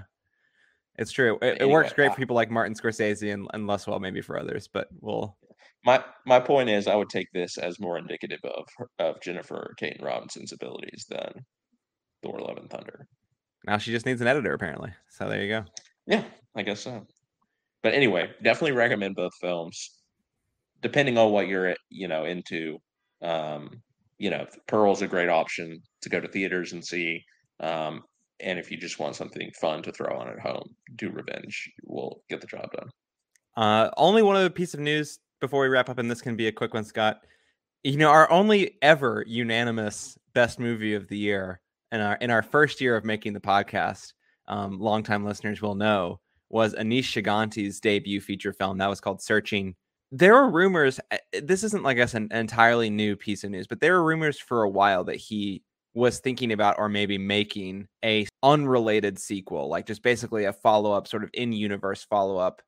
[0.96, 1.38] It's true.
[1.40, 4.20] It, anyway, it works great for people like Martin Scorsese and, and less well maybe
[4.20, 5.36] for others, but we'll.
[5.84, 8.66] My my point is, I would take this as more indicative of
[8.98, 11.32] of Jennifer Kaytin Robinson's abilities than
[12.22, 13.06] Thor: Love and Thunder.
[13.64, 14.92] Now she just needs an editor, apparently.
[15.08, 15.64] So there you go.
[16.06, 17.06] Yeah, I guess so.
[17.82, 19.99] But anyway, definitely recommend both films.
[20.82, 22.78] Depending on what you're you know into,
[23.22, 23.82] um,
[24.18, 27.24] you know, Pearl's a great option to go to theaters and see.
[27.60, 28.02] Um,
[28.40, 31.70] and if you just want something fun to throw on at home, do Revenge.
[31.84, 32.90] We'll get the job done.
[33.56, 36.46] Uh, only one other piece of news before we wrap up, and this can be
[36.46, 37.20] a quick one, Scott.
[37.82, 41.60] You know, our only ever unanimous best movie of the year,
[41.92, 44.12] in our in our first year of making the podcast,
[44.48, 48.78] um, longtime listeners will know, was Aneesh Chaganty's debut feature film.
[48.78, 49.74] That was called Searching.
[50.12, 50.98] There are rumors.
[51.10, 54.38] Eh, this isn't, like I an entirely new piece of news, but there were rumors
[54.38, 55.62] for a while that he
[55.94, 61.08] was thinking about or maybe making a unrelated sequel, like just basically a follow up,
[61.08, 62.62] sort of in universe follow up,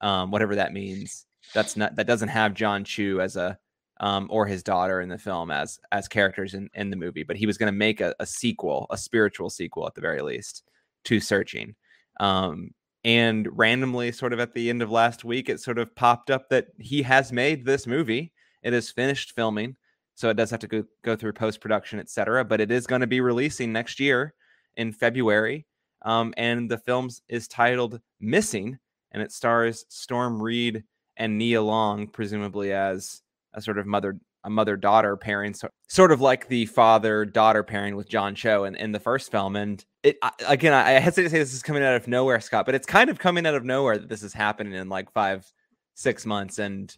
[0.00, 1.26] um, whatever that means.
[1.54, 3.58] That's not that doesn't have John Cho as a
[4.00, 7.36] um, or his daughter in the film as as characters in, in the movie, but
[7.36, 10.64] he was going to make a, a, sequel, a spiritual sequel at the very least,
[11.04, 11.74] to Searching.
[12.18, 12.70] Um,
[13.04, 16.48] and randomly, sort of at the end of last week, it sort of popped up
[16.50, 18.32] that he has made this movie.
[18.62, 19.76] It is finished filming
[20.20, 22.44] so it does have to go, go through post production, etc.
[22.44, 24.34] But it is going to be releasing next year
[24.76, 25.64] in February.
[26.02, 28.78] Um, and the film is titled Missing,
[29.12, 30.84] and it stars Storm Reid
[31.16, 33.22] and Nia Long, presumably as
[33.54, 37.62] a sort of mother a mother daughter pairing, so, sort of like the father daughter
[37.62, 39.56] pairing with John Cho in, in the first film.
[39.56, 42.66] And it I, again, I, hesitate to say this is coming out of nowhere, Scott,
[42.66, 45.50] but it's kind of coming out of nowhere that this is happening in like five,
[45.94, 46.58] six months.
[46.58, 46.94] And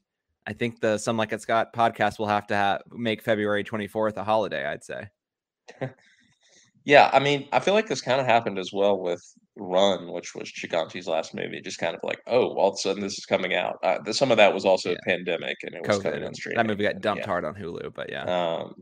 [0.46, 4.16] I think the Some Like It Scott podcast will have to have, make February 24th
[4.16, 5.08] a holiday, I'd say.
[6.84, 9.22] yeah, I mean, I feel like this kind of happened as well with
[9.56, 11.60] Run, which was Chaganty's last movie.
[11.60, 13.78] Just kind of like, oh, all of a sudden this is coming out.
[13.82, 14.96] Uh, some of that was also yeah.
[14.96, 16.56] a pandemic, and it was COVID coming on streaming.
[16.56, 17.26] That movie got dumped yeah.
[17.26, 18.24] hard on Hulu, but yeah.
[18.24, 18.74] Um,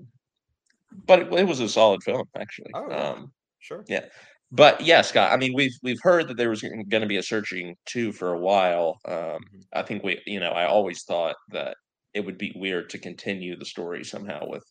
[1.06, 2.70] but it, it, was a solid film, actually.
[2.74, 3.84] Oh, um, sure.
[3.88, 4.04] Yeah,
[4.52, 5.32] but yeah, Scott.
[5.32, 8.32] I mean, we've we've heard that there was going to be a searching two for
[8.32, 8.98] a while.
[9.06, 9.60] Um, mm-hmm.
[9.72, 11.76] I think we, you know, I always thought that
[12.14, 14.64] it would be weird to continue the story somehow with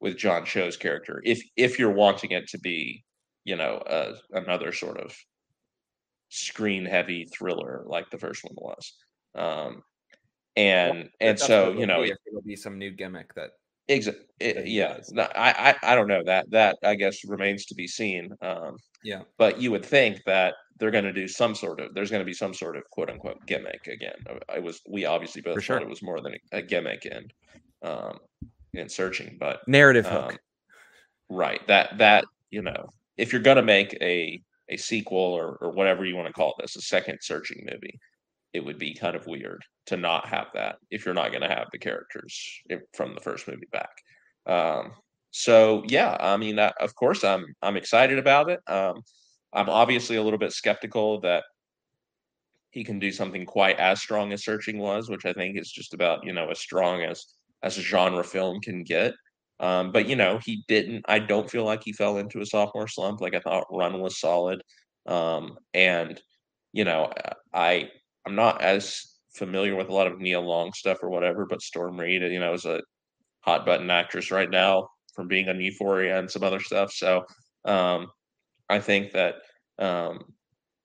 [0.00, 3.04] with John Cho's character if if you're wanting it to be,
[3.44, 5.14] you know, uh, another sort of
[6.30, 8.92] screen heavy thriller like the first one was.
[9.34, 9.82] Um,
[10.56, 13.50] and well, and so you know, it'll be some new gimmick that
[13.90, 14.70] Exactly.
[14.70, 14.98] Yeah.
[15.18, 18.30] I, I I don't know that that I guess remains to be seen.
[18.40, 19.22] Um, yeah.
[19.36, 22.26] But you would think that they're going to do some sort of there's going to
[22.26, 24.14] be some sort of quote unquote gimmick again.
[24.48, 25.76] I uh, was we obviously both sure.
[25.76, 27.28] thought it was more than a, gimmick in
[27.82, 28.18] um
[28.74, 30.32] in searching, but narrative hook.
[30.32, 30.38] Um,
[31.28, 31.60] right.
[31.66, 36.04] That that you know if you're going to make a a sequel or or whatever
[36.04, 37.98] you want to call this a second searching movie
[38.52, 41.48] it would be kind of weird to not have that if you're not going to
[41.48, 42.60] have the characters
[42.94, 43.90] from the first movie back.
[44.46, 44.92] Um,
[45.30, 48.60] so yeah, I mean, uh, of course, I'm I'm excited about it.
[48.66, 49.02] Um,
[49.52, 51.44] I'm obviously a little bit skeptical that
[52.70, 55.94] he can do something quite as strong as Searching was, which I think is just
[55.94, 57.24] about you know as strong as
[57.62, 59.14] as a genre film can get.
[59.60, 61.04] Um, but you know, he didn't.
[61.08, 63.20] I don't feel like he fell into a sophomore slump.
[63.20, 64.62] Like I thought, Run was solid,
[65.06, 66.20] um, and
[66.72, 67.12] you know,
[67.54, 67.90] I
[68.26, 69.02] I'm not as
[69.34, 72.54] familiar with a lot of Nia Long stuff or whatever, but Storm Reid, you know,
[72.54, 72.80] is a
[73.40, 76.92] hot button actress right now from being on Euphoria and some other stuff.
[76.92, 77.24] So
[77.64, 78.08] um,
[78.68, 79.36] I think that
[79.78, 80.20] um,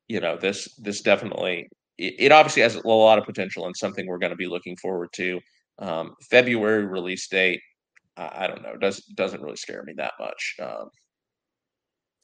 [0.07, 1.67] you know this this definitely
[1.97, 4.75] it, it, obviously has a lot of potential and something we're going to be looking
[4.77, 5.39] forward to.
[5.79, 7.61] Um, February release date,
[8.17, 10.55] I, I, don't know, does doesn't really scare me that much.
[10.61, 10.89] Um,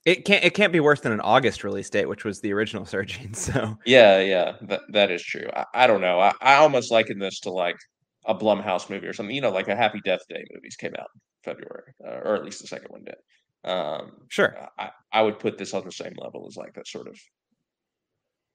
[0.06, 2.86] it can't it can't be worse than an August release date, which was the original
[2.92, 3.34] Searching.
[3.34, 5.48] So yeah, yeah, that that is true.
[5.56, 6.20] I, I don't know.
[6.20, 7.78] I, I almost liken this to like
[8.26, 9.36] a Blumhouse movie or something.
[9.36, 12.44] You know, like a Happy Death Day movies came out in February, uh, or at
[12.44, 13.16] least the second one did.
[13.64, 17.08] Um, sure, I, I would put this on the same level as like that sort
[17.08, 17.20] of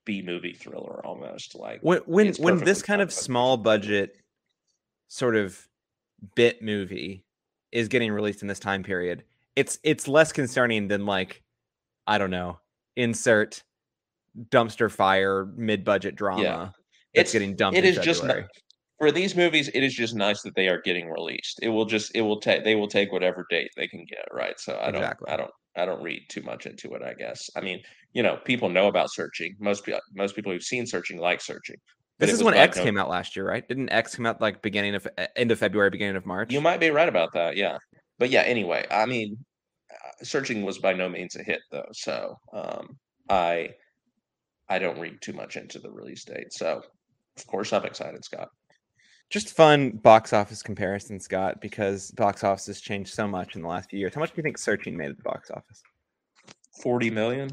[0.05, 1.55] B movie thriller almost.
[1.55, 4.17] Like when when when this kind of small budget
[5.09, 5.69] sort of
[6.35, 7.26] bit movie
[7.73, 9.25] is getting released in this time period
[9.57, 11.43] it's it's less concerning than like
[12.07, 12.61] I don't know,
[12.95, 13.65] insert
[14.51, 16.69] dumpster fire mid budget drama yeah.
[17.15, 17.79] it's getting dumped.
[17.79, 18.23] It is just
[18.99, 19.69] for these movies.
[19.69, 21.59] It is just nice that they are getting released.
[21.63, 24.27] It will just it will take they will take whatever date they can get.
[24.31, 24.61] Right.
[24.61, 27.03] So I don't I don't I don't read too much into it.
[27.03, 27.49] I guess.
[27.57, 27.81] I mean,
[28.13, 29.57] you know, people know about searching.
[29.59, 31.77] Most people most people who've seen searching like searching.
[32.19, 33.67] This is when X came out last year, right?
[33.69, 35.07] Didn't X come out like beginning of
[35.37, 36.53] end of February, beginning of March?
[36.53, 37.57] You might be right about that.
[37.57, 37.79] Yeah
[38.19, 39.37] but yeah, anyway, I mean,
[39.91, 42.99] uh, searching was by no means a hit though, so um,
[43.29, 43.71] I
[44.69, 46.53] I don't read too much into the release date.
[46.53, 46.83] So
[47.37, 48.49] of course I'm excited, Scott.
[49.29, 53.69] Just fun box office comparison, Scott, because box office has changed so much in the
[53.69, 54.15] last few years.
[54.15, 55.83] How much do you think searching made at the box office?
[56.83, 57.51] Forty million.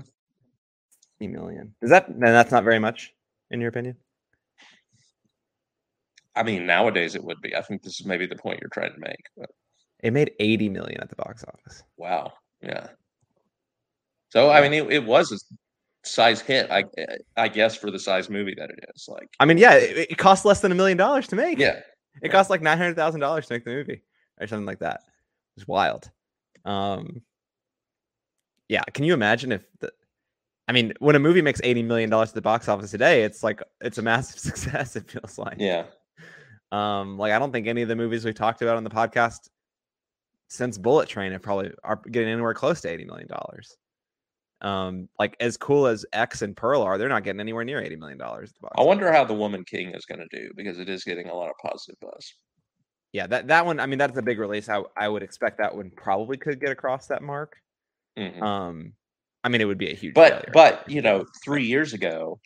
[1.17, 1.73] Forty million.
[1.81, 3.11] Is that and that's not very much
[3.51, 3.97] in your opinion?
[6.35, 7.55] I mean, nowadays it would be.
[7.55, 9.25] I think this is maybe the point you're trying to make.
[9.37, 9.49] But.
[10.01, 11.83] It made 80 million at the box office.
[11.97, 12.33] Wow.
[12.61, 12.87] Yeah.
[14.29, 15.37] So I mean, it, it was a
[16.07, 16.85] size hit, I
[17.37, 19.05] I guess, for the size movie that it is.
[19.07, 21.59] Like, I mean, yeah, it, it cost less than a million dollars to make.
[21.59, 21.77] Yeah.
[21.77, 21.85] It
[22.23, 22.31] yeah.
[22.31, 24.03] cost like nine hundred thousand dollars to make the movie
[24.39, 25.01] or something like that.
[25.55, 26.09] It's wild.
[26.65, 27.21] Um.
[28.69, 28.83] Yeah.
[28.93, 29.91] Can you imagine if the
[30.67, 33.43] I mean, when a movie makes eighty million dollars at the box office today, it's
[33.43, 34.95] like it's a massive success.
[34.95, 35.57] It feels like.
[35.59, 35.85] Yeah.
[36.73, 39.47] Um, like I don't think any of the movies we talked about on the podcast
[40.47, 43.77] since Bullet Train have probably are getting anywhere close to eighty million dollars.
[44.61, 47.95] Um, like as cool as X and Pearl are, they're not getting anywhere near eighty
[47.95, 48.51] million dollars.
[48.75, 51.35] I wonder how the Woman King is going to do because it is getting a
[51.35, 52.33] lot of positive buzz.
[53.11, 53.79] Yeah, that that one.
[53.79, 54.67] I mean, that's a big release.
[54.67, 57.55] I I would expect that one probably could get across that mark.
[58.17, 58.41] Mm-hmm.
[58.41, 58.93] Um,
[59.43, 60.15] I mean, it would be a huge.
[60.15, 60.49] But failure.
[60.53, 62.39] but you know, three years ago,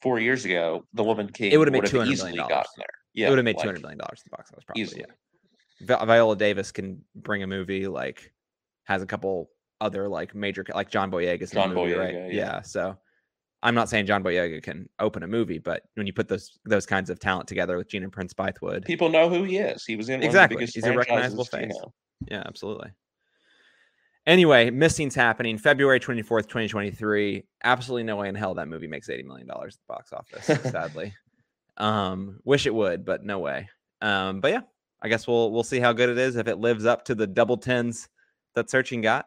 [0.00, 2.86] four years ago, the Woman King it would have made two hundred million dollars there.
[3.14, 4.82] Yeah, it would have made like, two hundred million dollars in the box office probably.
[4.82, 5.04] Easily.
[5.80, 6.04] Yeah.
[6.04, 8.32] Viola Davis can bring a movie like
[8.84, 9.50] has a couple
[9.80, 12.14] other like major like John Boyega is John movie, Boyega, right?
[12.14, 12.30] Yeah.
[12.30, 12.62] yeah.
[12.62, 12.96] So
[13.62, 16.86] I'm not saying John Boyega can open a movie, but when you put those those
[16.86, 19.84] kinds of talent together with Gina Prince Bythewood, people know who he is.
[19.84, 20.64] He was in exactly.
[20.64, 21.62] He's a recognizable face.
[21.62, 21.92] You know.
[22.30, 22.90] Yeah, absolutely.
[24.24, 27.44] Anyway, missing's happening February 24th, 2023.
[27.64, 31.12] Absolutely no way in hell that movie makes $80 million at the box office, sadly.
[31.82, 33.68] Um, wish it would, but no way.
[34.00, 34.60] Um, but yeah,
[35.02, 37.26] I guess we'll we'll see how good it is if it lives up to the
[37.26, 38.08] double tens
[38.54, 39.26] that searching got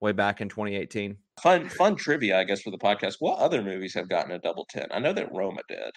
[0.00, 1.16] way back in 2018.
[1.40, 3.16] Fun fun trivia, I guess, for the podcast.
[3.20, 4.86] What other movies have gotten a double ten?
[4.90, 5.92] I know that Roma did.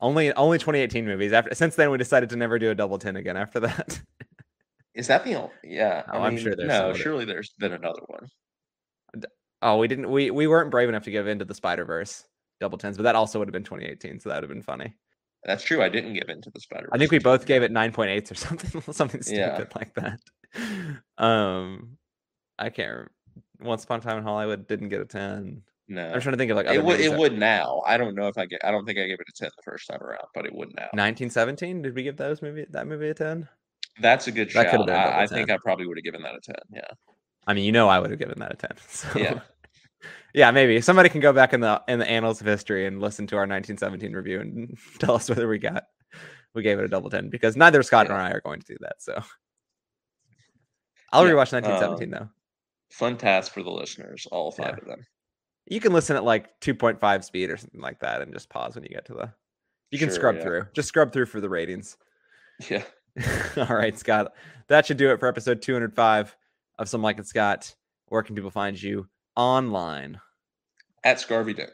[0.00, 1.32] Only only 2018 movies.
[1.32, 3.36] After since then, we decided to never do a double ten again.
[3.36, 4.00] After that,
[4.94, 5.50] is that the only?
[5.64, 6.94] Yeah, oh, I am sure there's no.
[6.94, 8.28] Surely there's been another one.
[9.60, 10.08] Oh, we didn't.
[10.08, 12.24] We we weren't brave enough to give into the Spider Verse
[12.60, 14.94] double tens, but that also would have been 2018, so that would have been funny.
[15.46, 15.80] That's true.
[15.80, 16.88] I didn't give in to the Spider.
[16.92, 19.64] I think we both gave it nine point eight or something, something stupid yeah.
[19.74, 20.20] like that.
[21.16, 21.96] Um,
[22.58, 22.90] I can't.
[22.90, 23.12] Remember.
[23.60, 25.62] Once upon a time in Hollywood didn't get a ten.
[25.88, 27.00] No, I'm trying to think of like it would.
[27.00, 27.18] It that...
[27.18, 27.80] would now.
[27.86, 28.60] I don't know if I get.
[28.64, 30.74] I don't think I gave it a ten the first time around, but it would
[30.74, 30.88] now.
[30.92, 31.82] 1917.
[31.82, 33.48] Did we give those movie that movie a ten?
[34.00, 34.90] That's a good that shout.
[34.90, 36.56] I, I think I probably would have given that a ten.
[36.70, 36.90] Yeah.
[37.46, 38.72] I mean, you know, I would have given that a ten.
[38.88, 39.18] So.
[39.18, 39.40] Yeah.
[40.34, 43.26] Yeah, maybe somebody can go back in the in the annals of history and listen
[43.28, 45.84] to our 1917 review and tell us whether we got
[46.54, 48.12] we gave it a double ten because neither Scott yeah.
[48.12, 48.96] nor I are going to do that.
[48.98, 49.22] So
[51.12, 51.32] I'll yeah.
[51.32, 52.28] rewatch 1917 um, though.
[52.90, 54.82] Fun task for the listeners, all five yeah.
[54.82, 55.06] of them.
[55.66, 58.84] You can listen at like 2.5 speed or something like that and just pause when
[58.84, 59.32] you get to the.
[59.90, 60.66] You can sure, scrub through.
[60.74, 61.96] Just scrub through for the ratings.
[62.70, 62.84] Yeah.
[63.56, 64.32] all right, Scott.
[64.68, 66.36] That should do it for episode 205
[66.78, 67.74] of Some Like It Scott.
[68.08, 70.20] Where can people find you online?
[71.04, 71.70] At Scarvy Dick.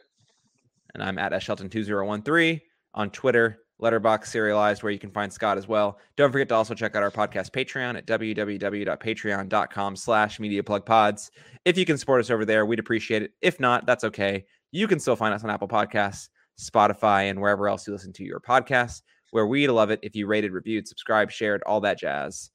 [0.94, 2.60] And I'm at Shelton2013
[2.94, 5.98] on Twitter Letterboxd Serializd where you can find Scott as well.
[6.16, 11.30] Don't forget to also check out our podcast Patreon at www.patreon.com slash mediaplugpods.
[11.64, 13.32] If you can support us over there, we'd appreciate it.
[13.40, 14.44] If not, that's okay.
[14.70, 16.28] You can still find us on Apple Podcasts,
[16.60, 19.02] Spotify, and wherever else you listen to your podcasts,
[19.32, 22.51] where we'd love it if you rated, reviewed, subscribed, shared, all that jazz.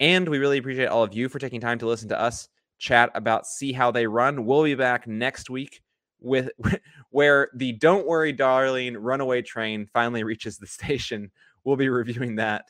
[0.00, 3.10] And we really appreciate all of you for taking time to listen to us chat
[3.14, 4.44] about See How They Run.
[4.44, 5.82] We'll be back next week
[6.20, 6.50] with
[7.10, 11.30] where the Don't Worry Darling Runaway Train finally reaches the station.
[11.64, 12.64] We'll be reviewing that.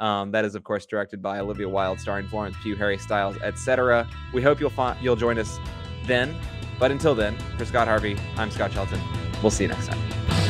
[0.00, 4.08] Um, that is, of course, directed by Olivia Wilde, starring Florence Pugh, Harry Styles, etc.
[4.32, 5.58] We hope you'll find you'll join us
[6.06, 6.36] then.
[6.78, 9.00] But until then, for Scott Harvey, I'm Scott Shelton.
[9.42, 10.47] We'll see you next time.